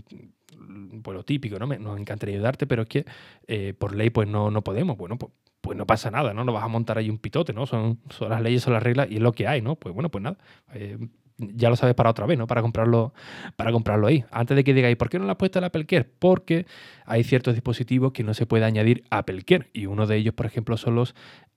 pues 1.02 1.14
lo 1.16 1.25
típico, 1.25 1.59
¿no? 1.59 1.66
Me, 1.66 1.78
nos 1.78 1.99
encantaría 1.99 2.37
ayudarte, 2.37 2.69
pero 2.69 2.83
es 2.83 2.88
que 2.88 3.04
eh, 3.49 3.75
por 3.76 3.97
ley 3.97 4.11
pues 4.11 4.28
no, 4.28 4.52
no 4.52 4.62
podemos. 4.62 4.97
Bueno, 4.97 5.19
pues, 5.19 5.33
pues, 5.64 5.78
no 5.78 5.87
pasa 5.87 6.11
nada, 6.11 6.35
¿no? 6.35 6.44
No 6.44 6.52
vas 6.52 6.62
a 6.62 6.68
montar 6.68 6.99
ahí 6.99 7.09
un 7.09 7.16
pitote, 7.16 7.54
¿no? 7.54 7.64
Son, 7.64 7.99
son 8.11 8.28
las 8.28 8.42
leyes, 8.42 8.62
son 8.62 8.75
las 8.75 8.83
reglas 8.83 9.09
y 9.11 9.16
es 9.16 9.23
lo 9.23 9.33
que 9.33 9.49
hay, 9.49 9.62
¿no? 9.62 9.76
Pues 9.76 9.94
bueno, 9.94 10.11
pues 10.11 10.23
nada. 10.23 10.37
Eh, 10.75 10.99
ya 11.38 11.71
lo 11.71 11.76
sabes 11.76 11.94
para 11.94 12.11
otra 12.11 12.26
vez, 12.26 12.37
¿no? 12.38 12.47
Para 12.47 12.61
comprarlo, 12.61 13.14
para 13.56 13.73
comprarlo 13.73 14.06
ahí. 14.06 14.25
Antes 14.30 14.56
de 14.56 14.62
que 14.62 14.75
digáis, 14.75 14.97
¿por 14.97 15.09
qué 15.09 15.18
no 15.18 15.25
lo 15.25 15.30
has 15.30 15.38
puesto 15.38 15.59
el 15.59 15.64
Apple 15.64 15.87
Care? 15.87 16.04
Porque 16.04 16.66
hay 17.06 17.25
ciertos 17.25 17.54
dispositivos 17.54 18.12
que 18.12 18.23
no 18.23 18.35
se 18.35 18.44
puede 18.44 18.64
añadir 18.64 19.04
Apple 19.09 19.42
Care. 19.42 19.71
Y 19.73 19.87
uno 19.87 20.06
de 20.06 20.16
ellos, 20.16 20.35
por 20.35 20.44
ejemplo, 20.44 20.76
son 20.76 20.97
los 20.97 21.14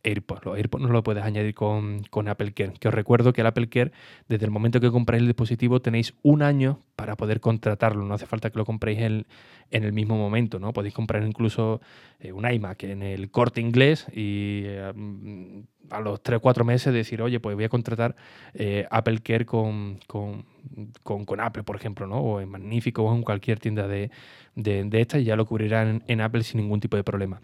AirPods. 0.08 0.46
Los 0.46 0.58
AirPods 0.58 0.84
no 0.84 0.90
lo 0.90 1.04
puedes 1.04 1.24
añadir 1.24 1.54
con, 1.54 2.04
con, 2.10 2.28
Apple 2.28 2.54
Care. 2.54 2.74
Que 2.80 2.88
os 2.88 2.94
recuerdo 2.94 3.34
que 3.34 3.42
el 3.42 3.48
Apple 3.48 3.70
Care, 3.70 3.92
desde 4.28 4.46
el 4.46 4.52
momento 4.52 4.80
que 4.80 4.92
compráis 4.92 5.22
el 5.22 5.28
dispositivo, 5.28 5.82
tenéis 5.82 6.14
un 6.24 6.42
año 6.42 6.80
para 6.96 7.16
poder 7.16 7.40
contratarlo. 7.40 8.06
No 8.06 8.14
hace 8.14 8.26
falta 8.26 8.50
que 8.50 8.58
lo 8.58 8.66
compréis 8.66 9.00
en, 9.00 9.26
en 9.72 9.84
el 9.84 9.94
mismo 9.94 10.18
momento, 10.18 10.60
¿no? 10.60 10.74
Podéis 10.74 10.94
comprar 10.94 11.24
incluso 11.24 11.82
eh, 12.20 12.32
un 12.32 12.50
iMac 12.50 12.84
en 12.84 13.04
el 13.04 13.30
corte 13.30 13.62
inglés 13.62 14.08
y 14.14 14.64
eh, 14.66 14.92
a 15.90 16.02
los 16.02 16.22
3 16.22 16.38
o 16.38 16.42
4 16.42 16.66
meses 16.66 16.94
decir, 16.94 17.22
oye, 17.22 17.40
pues 17.40 17.56
voy 17.56 17.66
a 17.66 17.70
contratar 17.70 18.16
eh, 18.54 18.88
Apple 18.90 19.20
Care 19.20 19.46
con, 19.46 20.00
con, 20.08 20.46
con, 21.04 21.40
Apple, 21.40 21.64
por 21.64 21.76
ejemplo, 21.76 22.08
¿no? 22.08 22.20
O 22.20 22.42
en 22.42 22.50
Magnífico 22.50 23.04
o 23.04 23.16
en 23.16 23.24
cualquier 23.24 23.60
tienda 23.60 23.88
de, 23.88 24.10
de, 24.56 25.02
estas 25.02 25.22
y 25.22 25.26
ya 25.26 25.36
lo 25.36 25.46
cubrirán 25.46 26.04
en, 26.08 26.22
Apple 26.22 26.44
sin 26.44 26.62
ningún 26.62 26.80
tipo 26.80 26.98
de 26.98 27.04
problema. 27.04 27.42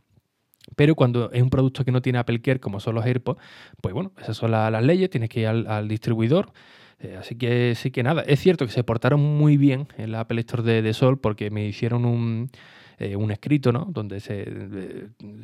Pero 0.76 0.96
cuando 0.96 1.32
es 1.32 1.42
un 1.42 1.50
producto 1.50 1.84
que 1.84 1.92
no 1.92 2.02
tiene 2.02 2.20
Apple 2.20 2.42
Care, 2.42 2.60
como 2.60 2.80
son 2.80 2.96
los 2.96 3.06
AirPods, 3.06 3.40
pues 3.82 3.94
bueno, 3.94 4.12
esas 4.20 4.38
son 4.38 4.52
las 4.52 4.84
leyes, 4.84 5.10
tienes 5.10 5.30
que 5.30 5.42
ir 5.42 5.48
al, 5.48 5.88
distribuidor. 5.88 6.52
Eh, 7.00 7.18
así 7.20 7.36
que 7.36 7.76
sí 7.76 7.92
que 7.92 8.02
nada, 8.02 8.24
es 8.26 8.40
cierto 8.40 8.66
que 8.66 8.72
se 8.72 8.84
portaron 8.84 9.20
muy 9.20 9.58
bien 9.58 9.88
en 9.98 10.12
la 10.12 10.22
Apple 10.22 10.40
Store 10.42 10.64
de 10.64 10.94
Sol 10.94 11.20
porque 11.20 11.50
me 11.52 11.66
hicieron 11.66 12.06
un, 12.06 12.50
eh, 13.00 13.16
un 13.16 13.32
escrito, 13.32 13.72
¿no? 13.72 13.88
Donde 13.90 14.20
se, 14.20 14.46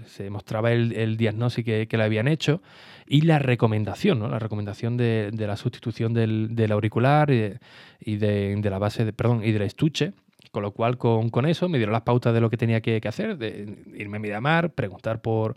se 0.05 0.29
mostraba 0.29 0.71
el, 0.71 1.17
diagnóstico 1.17 1.71
que, 1.89 1.97
le 1.97 2.03
habían 2.03 2.27
hecho 2.27 2.61
y 3.07 3.21
la 3.21 3.39
recomendación, 3.39 4.19
¿no? 4.19 4.29
La 4.29 4.39
recomendación 4.39 4.97
de, 4.97 5.31
la 5.35 5.57
sustitución 5.57 6.13
del, 6.13 6.71
auricular 6.71 7.31
y, 7.31 8.15
de, 8.17 8.61
la 8.63 8.77
base, 8.77 9.03
de, 9.03 9.13
perdón, 9.13 9.43
y 9.43 9.51
del 9.51 9.63
estuche. 9.63 10.13
Con 10.51 10.63
lo 10.63 10.71
cual, 10.71 10.97
con, 10.97 11.45
eso 11.45 11.69
me 11.69 11.77
dieron 11.77 11.93
las 11.93 12.01
pautas 12.01 12.33
de 12.33 12.41
lo 12.41 12.49
que 12.49 12.57
tenía 12.57 12.81
que, 12.81 12.99
hacer, 13.07 13.37
de 13.37 13.83
irme 13.95 14.17
a 14.17 14.19
Miramar, 14.19 14.71
preguntar 14.73 15.21
por, 15.21 15.55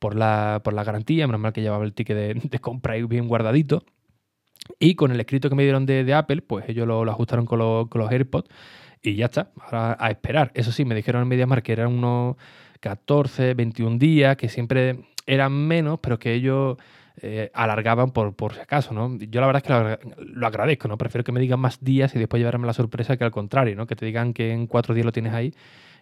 por, 0.00 0.16
la, 0.16 0.60
por 0.64 0.72
la 0.72 0.82
garantía, 0.82 1.26
menos 1.28 1.40
mal 1.40 1.52
que 1.52 1.62
llevaba 1.62 1.84
el 1.84 1.92
ticket 1.92 2.16
de, 2.16 2.58
compra 2.58 2.94
ahí 2.94 3.04
bien 3.04 3.28
guardadito. 3.28 3.84
Y 4.78 4.94
con 4.96 5.12
el 5.12 5.20
escrito 5.20 5.48
que 5.48 5.54
me 5.54 5.62
dieron 5.62 5.86
de, 5.86 6.12
Apple, 6.14 6.42
pues 6.42 6.68
ellos 6.68 6.86
lo, 6.86 7.02
ajustaron 7.10 7.46
con, 7.46 7.88
con 7.88 8.00
los 8.00 8.10
AirPods 8.10 8.48
y 9.02 9.16
ya 9.16 9.26
está, 9.26 9.50
ahora 9.60 9.96
a 9.98 10.10
esperar. 10.10 10.52
Eso 10.54 10.72
sí, 10.72 10.84
me 10.84 10.94
dijeron 10.94 11.22
en 11.22 11.28
MediaMarkt 11.28 11.66
que 11.66 11.72
eran 11.72 11.92
unos 11.92 12.36
14, 12.80 13.54
21 13.54 13.98
días, 13.98 14.36
que 14.36 14.48
siempre 14.48 15.00
eran 15.26 15.52
menos, 15.52 15.98
pero 16.00 16.18
que 16.18 16.34
ellos 16.34 16.76
eh, 17.20 17.50
alargaban 17.54 18.10
por, 18.10 18.34
por 18.34 18.54
si 18.54 18.60
acaso, 18.60 18.94
¿no? 18.94 19.18
Yo 19.18 19.40
la 19.40 19.46
verdad 19.46 19.62
es 19.64 19.98
que 20.08 20.24
lo, 20.24 20.46
agradezco, 20.46 20.88
¿no? 20.88 20.96
Prefiero 20.96 21.24
que 21.24 21.32
me 21.32 21.40
digan 21.40 21.60
más 21.60 21.82
días 21.82 22.14
y 22.14 22.18
después 22.18 22.40
llevarme 22.40 22.66
la 22.66 22.72
sorpresa 22.72 23.16
que 23.16 23.24
al 23.24 23.30
contrario, 23.30 23.76
¿no? 23.76 23.86
Que 23.86 23.96
te 23.96 24.06
digan 24.06 24.32
que 24.32 24.52
en 24.52 24.66
cuatro 24.66 24.94
días 24.94 25.04
lo 25.04 25.12
tienes 25.12 25.32
ahí 25.34 25.54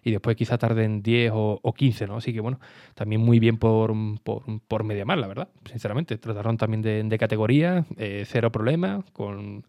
y 0.03 0.11
después 0.11 0.35
quizá 0.35 0.57
tarden 0.57 1.03
10 1.03 1.31
o, 1.33 1.59
o 1.61 1.73
15, 1.73 2.07
¿no? 2.07 2.17
Así 2.17 2.33
que 2.33 2.39
bueno, 2.39 2.59
también 2.95 3.21
muy 3.21 3.39
bien 3.39 3.57
por, 3.57 3.93
por, 4.23 4.43
por 4.67 4.85
la 4.85 5.27
verdad, 5.27 5.49
sinceramente. 5.65 6.17
Trataron 6.17 6.57
también 6.57 6.81
de, 6.81 7.17
categoría, 7.17 7.85
eh, 7.97 8.23
cero 8.25 8.51
problema, 8.51 9.03
con 9.13 9.65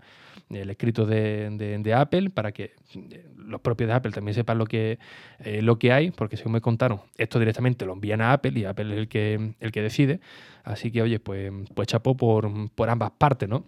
el 0.52 0.70
escrito 0.70 1.06
de, 1.06 1.94
Apple 1.96 2.30
para 2.30 2.52
que 2.52 2.74
eh, 2.94 3.26
los 3.36 3.60
propios 3.60 3.88
de 3.88 3.94
Apple 3.94 4.12
también 4.12 4.34
sepan 4.34 4.58
lo 4.58 4.66
que, 4.66 4.98
eh, 5.40 5.62
lo 5.62 5.78
que 5.78 5.92
hay, 5.92 6.10
porque 6.10 6.36
según 6.36 6.52
me 6.52 6.60
contaron, 6.60 7.00
esto 7.18 7.38
directamente 7.38 7.84
lo 7.84 7.92
envían 7.92 8.20
a 8.20 8.32
Apple 8.32 8.52
y 8.58 8.64
Apple 8.64 8.92
es 8.92 8.98
el 8.98 9.08
que, 9.08 9.54
el 9.60 9.72
que 9.72 9.82
decide. 9.82 10.20
Así 10.64 10.90
que, 10.92 11.02
oye, 11.02 11.18
pues, 11.18 11.52
pues 11.74 11.88
chapó 11.88 12.16
por, 12.16 12.48
por 12.74 12.88
ambas 12.88 13.10
partes, 13.12 13.48
¿no? 13.48 13.66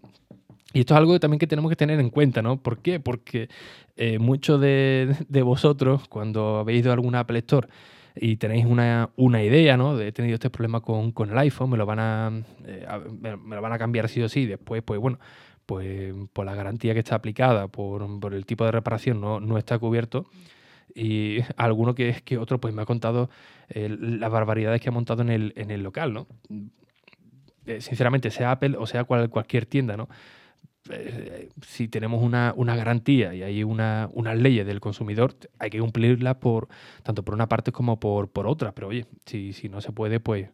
Y 0.75 0.81
esto 0.81 0.95
es 0.95 0.99
algo 0.99 1.19
también 1.21 1.39
que 1.39 1.47
tenemos 1.47 1.71
que 1.71 1.77
tener 1.77 2.01
en 2.01 2.11
cuenta, 2.11 2.43
¿no? 2.43 2.61
¿Por 2.61 2.79
qué? 2.79 2.99
Porque 2.99 3.49
eh, 3.97 4.19
muchos 4.19 4.61
de, 4.61 5.17
vosotros, 5.45 6.09
cuando 6.09 6.59
habéis 6.59 6.81
ido 6.81 6.91
a 6.91 6.95
alguna 6.95 7.21
Apple 7.21 7.39
Store 7.39 7.69
y 8.17 8.37
tenéis 8.37 8.67
una, 8.67 9.09
idea, 9.17 9.77
¿no? 9.77 9.97
De 9.97 10.09
he 10.09 10.13
tenido 10.13 10.35
este 10.35 10.51
problema 10.51 10.81
con, 10.81 11.13
el 11.31 11.39
iPhone, 11.39 11.71
me 11.71 11.77
lo 11.77 11.87
van 11.87 12.01
a, 12.01 12.31
me, 12.31 13.55
lo 13.55 13.63
van 13.63 13.73
a 13.73 13.79
cambiar 13.79 14.09
sí 14.09 14.21
o 14.21 14.29
sí. 14.29 14.47
Después, 14.47 14.83
pues 14.83 14.99
bueno, 14.99 15.21
pues 15.67 16.15
por 16.33 16.47
la 16.47 16.55
garantía 16.55 16.95
que 16.95 17.01
está 17.01 17.15
aplicada, 17.17 17.69
por, 17.69 18.35
el 18.35 18.47
tipo 18.47 18.65
de 18.65 18.73
reparación, 18.73 19.21
no, 19.21 19.59
está 19.59 19.79
cubierto. 19.79 20.27
Y 20.95 21.39
alguno 21.57 21.95
que, 21.95 22.23
que 22.25 22.39
otro 22.39 22.61
pues 22.61 22.75
me 22.75 22.83
ha 22.83 22.87
contado 22.87 23.31
eh, 23.69 23.89
las 23.99 24.31
barbaridades 24.31 24.81
que 24.81 24.89
ha 24.89 24.93
montado 24.93 25.23
en 25.23 25.31
el, 25.31 25.53
en 25.57 25.71
el 25.71 25.83
local, 25.83 26.13
¿no? 26.13 26.27
Eh, 27.67 27.81
sinceramente, 27.81 28.31
sea 28.31 28.51
Apple 28.51 28.77
o 28.79 28.87
sea 28.87 29.05
cualquier 29.05 29.67
tienda, 29.67 29.97
¿no? 29.97 30.09
Eh, 30.91 31.49
si 31.67 31.89
tenemos 31.89 32.23
una, 32.23 32.53
garantía 32.77 33.35
y 33.35 33.43
hay 33.43 33.65
una, 33.65 34.11
unas 34.13 34.37
leyes 34.37 34.67
del 34.67 34.81
consumidor, 34.81 35.35
hay 35.59 35.71
que 35.71 35.81
cumplirlas 35.81 36.37
por, 36.37 36.69
tanto 37.03 37.23
por 37.23 37.35
una 37.35 37.49
parte 37.49 37.73
como 37.73 37.99
por, 37.99 38.29
por 38.31 38.47
otra. 38.47 38.73
Pero 38.73 38.89
oye, 38.89 39.07
si, 39.25 39.55
si 39.55 39.69
no 39.71 39.81
se 39.81 39.93
puede, 39.93 40.21
pues 40.21 40.51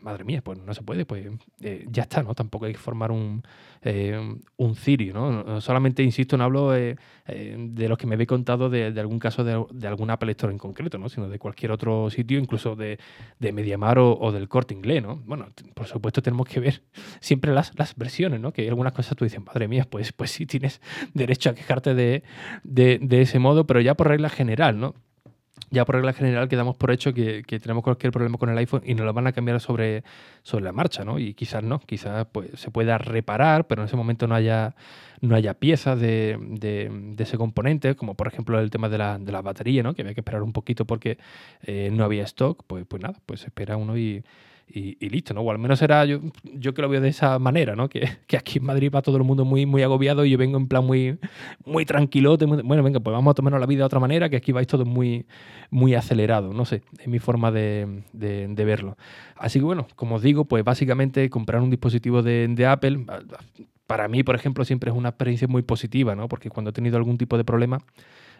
madre 0.00 0.24
mía, 0.24 0.42
pues 0.42 0.58
no 0.58 0.72
se 0.74 0.82
puede, 0.82 1.04
pues 1.04 1.26
eh, 1.60 1.86
ya 1.90 2.02
está, 2.02 2.22
¿no? 2.22 2.34
Tampoco 2.34 2.64
hay 2.64 2.72
que 2.72 2.78
formar 2.78 3.10
un, 3.10 3.42
eh, 3.82 4.18
un 4.56 4.74
cirio, 4.74 5.14
¿no? 5.14 5.60
Solamente, 5.60 6.02
insisto, 6.02 6.36
no 6.36 6.44
hablo 6.44 6.74
eh, 6.74 6.96
de 7.26 7.88
los 7.88 7.98
que 7.98 8.06
me 8.06 8.14
habéis 8.14 8.28
contado 8.28 8.70
de, 8.70 8.86
algún 8.98 9.18
caso 9.18 9.44
de, 9.44 9.86
alguna 9.86 10.14
Apple 10.14 10.36
en 10.40 10.58
concreto, 10.58 10.98
¿no? 10.98 11.08
Sino 11.08 11.28
de 11.28 11.38
cualquier 11.38 11.72
otro 11.72 12.10
sitio, 12.10 12.38
incluso 12.38 12.76
de, 12.76 12.98
de 13.38 13.52
Mediamar 13.52 13.98
o, 13.98 14.32
del 14.32 14.48
Corte 14.48 14.74
Inglés, 14.74 15.02
¿no? 15.02 15.16
Bueno, 15.26 15.48
por 15.74 15.86
supuesto 15.86 16.22
tenemos 16.22 16.48
que 16.48 16.60
ver 16.60 16.82
siempre 17.20 17.52
las, 17.52 17.78
las 17.78 17.94
versiones, 17.96 18.40
¿no? 18.40 18.52
Que 18.52 18.62
hay 18.62 18.68
algunas 18.68 18.92
cosas 18.92 19.16
tú 19.16 19.24
dices, 19.24 19.44
madre 19.44 19.68
mía, 19.68 19.86
pues, 19.88 20.12
pues 20.12 20.30
sí 20.30 20.46
tienes 20.46 20.80
derecho 21.14 21.50
a 21.50 21.54
quejarte 21.54 21.94
de, 21.94 22.22
de 22.64 23.20
ese 23.20 23.38
modo, 23.38 23.66
pero 23.66 23.80
ya 23.80 23.94
por 23.94 24.08
regla 24.08 24.28
general, 24.28 24.78
¿no? 24.80 24.94
Ya 25.70 25.84
por 25.84 25.94
regla 25.94 26.12
general 26.12 26.48
quedamos 26.48 26.76
por 26.76 26.90
hecho 26.90 27.14
que, 27.14 27.42
tenemos 27.46 27.84
cualquier 27.84 28.12
problema 28.12 28.38
con 28.38 28.50
el 28.50 28.58
iPhone 28.58 28.82
y 28.84 28.94
nos 28.94 29.06
lo 29.06 29.12
van 29.12 29.26
a 29.26 29.32
cambiar 29.32 29.60
sobre, 29.60 30.02
sobre 30.42 30.64
la 30.64 30.72
marcha, 30.72 31.04
¿no? 31.04 31.18
Y 31.18 31.34
quizás 31.34 31.62
no, 31.62 31.78
quizás 31.80 32.26
pues, 32.32 32.50
se 32.54 32.70
pueda 32.70 32.98
reparar, 32.98 33.66
pero 33.66 33.82
en 33.82 33.86
ese 33.86 33.96
momento 33.96 34.26
no 34.26 34.34
haya, 34.34 34.74
no 35.20 35.36
haya 35.36 35.54
piezas 35.54 36.00
de, 36.00 36.38
de, 36.40 37.14
ese 37.18 37.38
componente, 37.38 37.94
como 37.94 38.14
por 38.14 38.26
ejemplo 38.26 38.58
el 38.58 38.70
tema 38.70 38.88
de 38.88 38.98
la, 38.98 39.18
de 39.18 39.30
la 39.32 39.42
batería, 39.42 39.82
¿no? 39.82 39.94
Que 39.94 40.02
había 40.02 40.14
que 40.14 40.20
esperar 40.20 40.42
un 40.42 40.52
poquito 40.52 40.84
porque 40.84 41.18
eh, 41.62 41.90
no 41.92 42.04
había 42.04 42.24
stock, 42.24 42.64
pues, 42.66 42.84
pues 42.86 43.02
nada, 43.02 43.18
pues 43.26 43.44
espera 43.44 43.76
uno 43.76 43.96
y, 43.96 44.24
y, 44.72 45.08
listo, 45.08 45.34
¿no? 45.34 45.40
O 45.40 45.50
al 45.50 45.58
menos 45.58 45.82
era 45.82 46.04
yo, 46.04 46.20
yo 46.44 46.72
que 46.74 46.82
lo 46.82 46.88
veo 46.88 47.00
de 47.00 47.08
esa 47.08 47.38
manera, 47.38 47.74
¿no? 47.74 47.88
Que, 47.88 48.08
aquí 48.36 48.58
en 48.58 48.64
Madrid 48.64 48.90
va 48.94 49.02
todo 49.02 49.16
el 49.16 49.24
mundo 49.24 49.44
muy, 49.44 49.66
muy 49.66 49.82
agobiado 49.82 50.24
y 50.24 50.30
yo 50.30 50.38
vengo 50.38 50.56
en 50.58 50.68
plan 50.68 50.84
muy, 50.84 51.18
muy 51.64 51.84
tranquilote. 51.84 52.46
bueno, 52.46 52.82
venga, 52.82 53.00
pues 53.00 53.12
vamos 53.12 53.32
a 53.32 53.34
tomarnos 53.34 53.60
la 53.60 53.66
vida 53.66 53.80
de 53.80 53.84
otra 53.84 54.00
manera, 54.00 54.28
que 54.28 54.36
aquí 54.36 54.52
vais 54.52 54.66
todos 54.66 54.86
muy, 54.86 55.26
muy 55.70 55.94
acelerado, 55.94 56.52
no 56.52 56.64
sé, 56.64 56.82
es 56.98 57.08
mi 57.08 57.18
forma 57.18 57.50
de, 57.50 58.02
de, 58.12 58.64
verlo. 58.64 58.96
Así 59.36 59.58
que 59.58 59.64
bueno, 59.64 59.86
como 59.96 60.16
os 60.16 60.22
digo, 60.22 60.44
pues 60.44 60.62
básicamente 60.64 61.28
comprar 61.30 61.62
un 61.62 61.70
dispositivo 61.70 62.22
de, 62.22 62.46
de 62.48 62.66
Apple, 62.66 63.04
para 63.86 64.06
mí, 64.06 64.22
por 64.22 64.36
ejemplo, 64.36 64.64
siempre 64.64 64.90
es 64.90 64.96
una 64.96 65.08
experiencia 65.08 65.48
muy 65.48 65.62
positiva, 65.62 66.14
¿no? 66.14 66.28
Porque 66.28 66.48
cuando 66.48 66.70
he 66.70 66.72
tenido 66.72 66.96
algún 66.96 67.18
tipo 67.18 67.36
de 67.36 67.42
problema, 67.42 67.80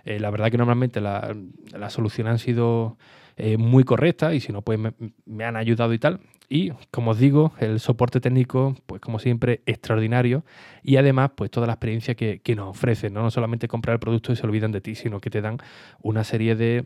eh, 0.04 0.20
la 0.20 0.30
verdad 0.30 0.50
que 0.50 0.58
normalmente 0.58 1.00
la, 1.00 1.34
la 1.72 1.90
solución 1.90 2.26
han 2.26 2.38
sido 2.38 2.96
eh, 3.36 3.56
muy 3.56 3.84
correcta 3.84 4.34
y 4.34 4.40
si 4.40 4.52
no, 4.52 4.60
pues 4.60 4.78
me, 5.24 5.44
han 5.44 5.56
ayudado 5.56 5.94
y 5.94 5.98
tal. 5.98 6.20
Y 6.48 6.72
como 6.90 7.12
os 7.12 7.18
digo, 7.18 7.52
el 7.58 7.80
soporte 7.80 8.20
técnico, 8.20 8.76
pues 8.86 9.00
como 9.00 9.18
siempre, 9.18 9.62
extraordinario. 9.64 10.44
Y 10.82 10.96
además, 10.96 11.30
pues 11.36 11.50
toda 11.50 11.66
la 11.66 11.74
experiencia 11.74 12.14
que, 12.14 12.40
que 12.40 12.54
nos 12.54 12.68
ofrecen. 12.68 13.14
¿no? 13.14 13.22
no 13.22 13.30
solamente 13.30 13.66
comprar 13.66 13.94
el 13.94 14.00
producto 14.00 14.32
y 14.32 14.36
se 14.36 14.44
olvidan 14.44 14.72
de 14.72 14.82
ti, 14.82 14.94
sino 14.94 15.20
que 15.20 15.30
te 15.30 15.40
dan 15.40 15.56
una 16.02 16.22
serie 16.22 16.54
de 16.54 16.84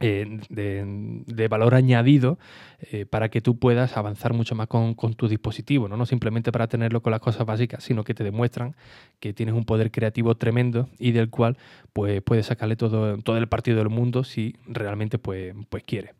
eh, 0.00 0.40
de, 0.48 1.48
valor 1.48 1.74
añadido 1.74 2.38
eh, 2.80 3.06
para 3.06 3.30
que 3.30 3.40
tú 3.40 3.58
puedas 3.58 3.96
avanzar 3.96 4.32
mucho 4.32 4.54
más 4.54 4.68
con, 4.68 4.94
tu 4.94 5.28
dispositivo, 5.28 5.88
¿no? 5.88 5.96
¿no? 5.96 6.06
simplemente 6.06 6.52
para 6.52 6.68
tenerlo 6.68 7.02
con 7.02 7.10
las 7.10 7.20
cosas 7.20 7.46
básicas, 7.46 7.82
sino 7.82 8.04
que 8.04 8.14
te 8.14 8.24
demuestran 8.24 8.76
que 9.20 9.32
tienes 9.32 9.54
un 9.54 9.64
poder 9.64 9.90
creativo 9.90 10.36
tremendo 10.36 10.88
y 10.98 11.12
del 11.12 11.30
cual 11.30 11.56
pues, 11.92 12.22
puedes 12.22 12.46
sacarle 12.46 12.76
todo, 12.76 13.18
todo 13.18 13.36
el 13.36 13.48
partido 13.48 13.78
del 13.78 13.88
mundo 13.88 14.24
si 14.24 14.56
realmente 14.66 15.18
pues, 15.18 15.54
pues 15.68 15.82
quieres. 15.84 16.12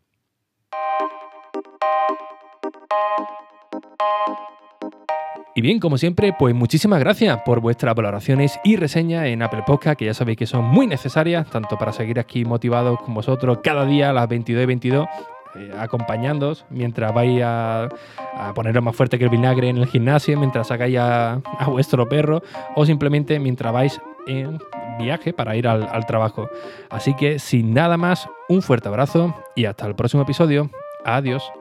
Y 5.59 5.61
bien, 5.61 5.81
como 5.81 5.97
siempre, 5.97 6.31
pues 6.39 6.55
muchísimas 6.55 7.01
gracias 7.01 7.37
por 7.43 7.59
vuestras 7.59 7.93
valoraciones 7.93 8.57
y 8.63 8.77
reseñas 8.77 9.25
en 9.25 9.41
Apple 9.41 9.63
Podcast, 9.67 9.99
que 9.99 10.05
ya 10.05 10.13
sabéis 10.13 10.37
que 10.37 10.45
son 10.45 10.63
muy 10.63 10.87
necesarias, 10.87 11.49
tanto 11.49 11.77
para 11.77 11.91
seguir 11.91 12.17
aquí 12.17 12.45
motivados 12.45 12.97
con 13.01 13.13
vosotros 13.13 13.59
cada 13.61 13.83
día 13.83 14.11
a 14.11 14.13
las 14.13 14.29
22 14.29 14.63
y 14.63 14.65
22 14.65 15.07
eh, 15.55 15.73
acompañándoos 15.77 16.65
mientras 16.69 17.13
vais 17.13 17.43
a, 17.43 17.89
a, 18.37 18.53
poneros 18.53 18.81
más 18.81 18.95
fuerte 18.95 19.19
que 19.19 19.25
el 19.25 19.29
vinagre 19.29 19.67
en 19.67 19.79
el 19.79 19.87
gimnasio, 19.87 20.39
mientras 20.39 20.67
sacáis 20.67 20.97
a, 20.97 21.41
vuestro 21.67 22.07
perro 22.07 22.41
o 22.77 22.85
simplemente 22.85 23.37
mientras 23.37 23.73
vais 23.73 24.01
en 24.27 24.59
viaje 24.97 25.33
para 25.33 25.57
ir 25.57 25.67
al, 25.67 25.89
al 25.91 26.05
trabajo. 26.05 26.49
Así 26.89 27.13
que 27.15 27.37
sin 27.37 27.73
nada 27.73 27.97
más, 27.97 28.29
un 28.47 28.61
fuerte 28.61 28.87
abrazo 28.87 29.35
y 29.57 29.65
hasta 29.65 29.85
el 29.87 29.95
próximo 29.95 30.23
episodio. 30.23 30.69
Adiós. 31.03 31.51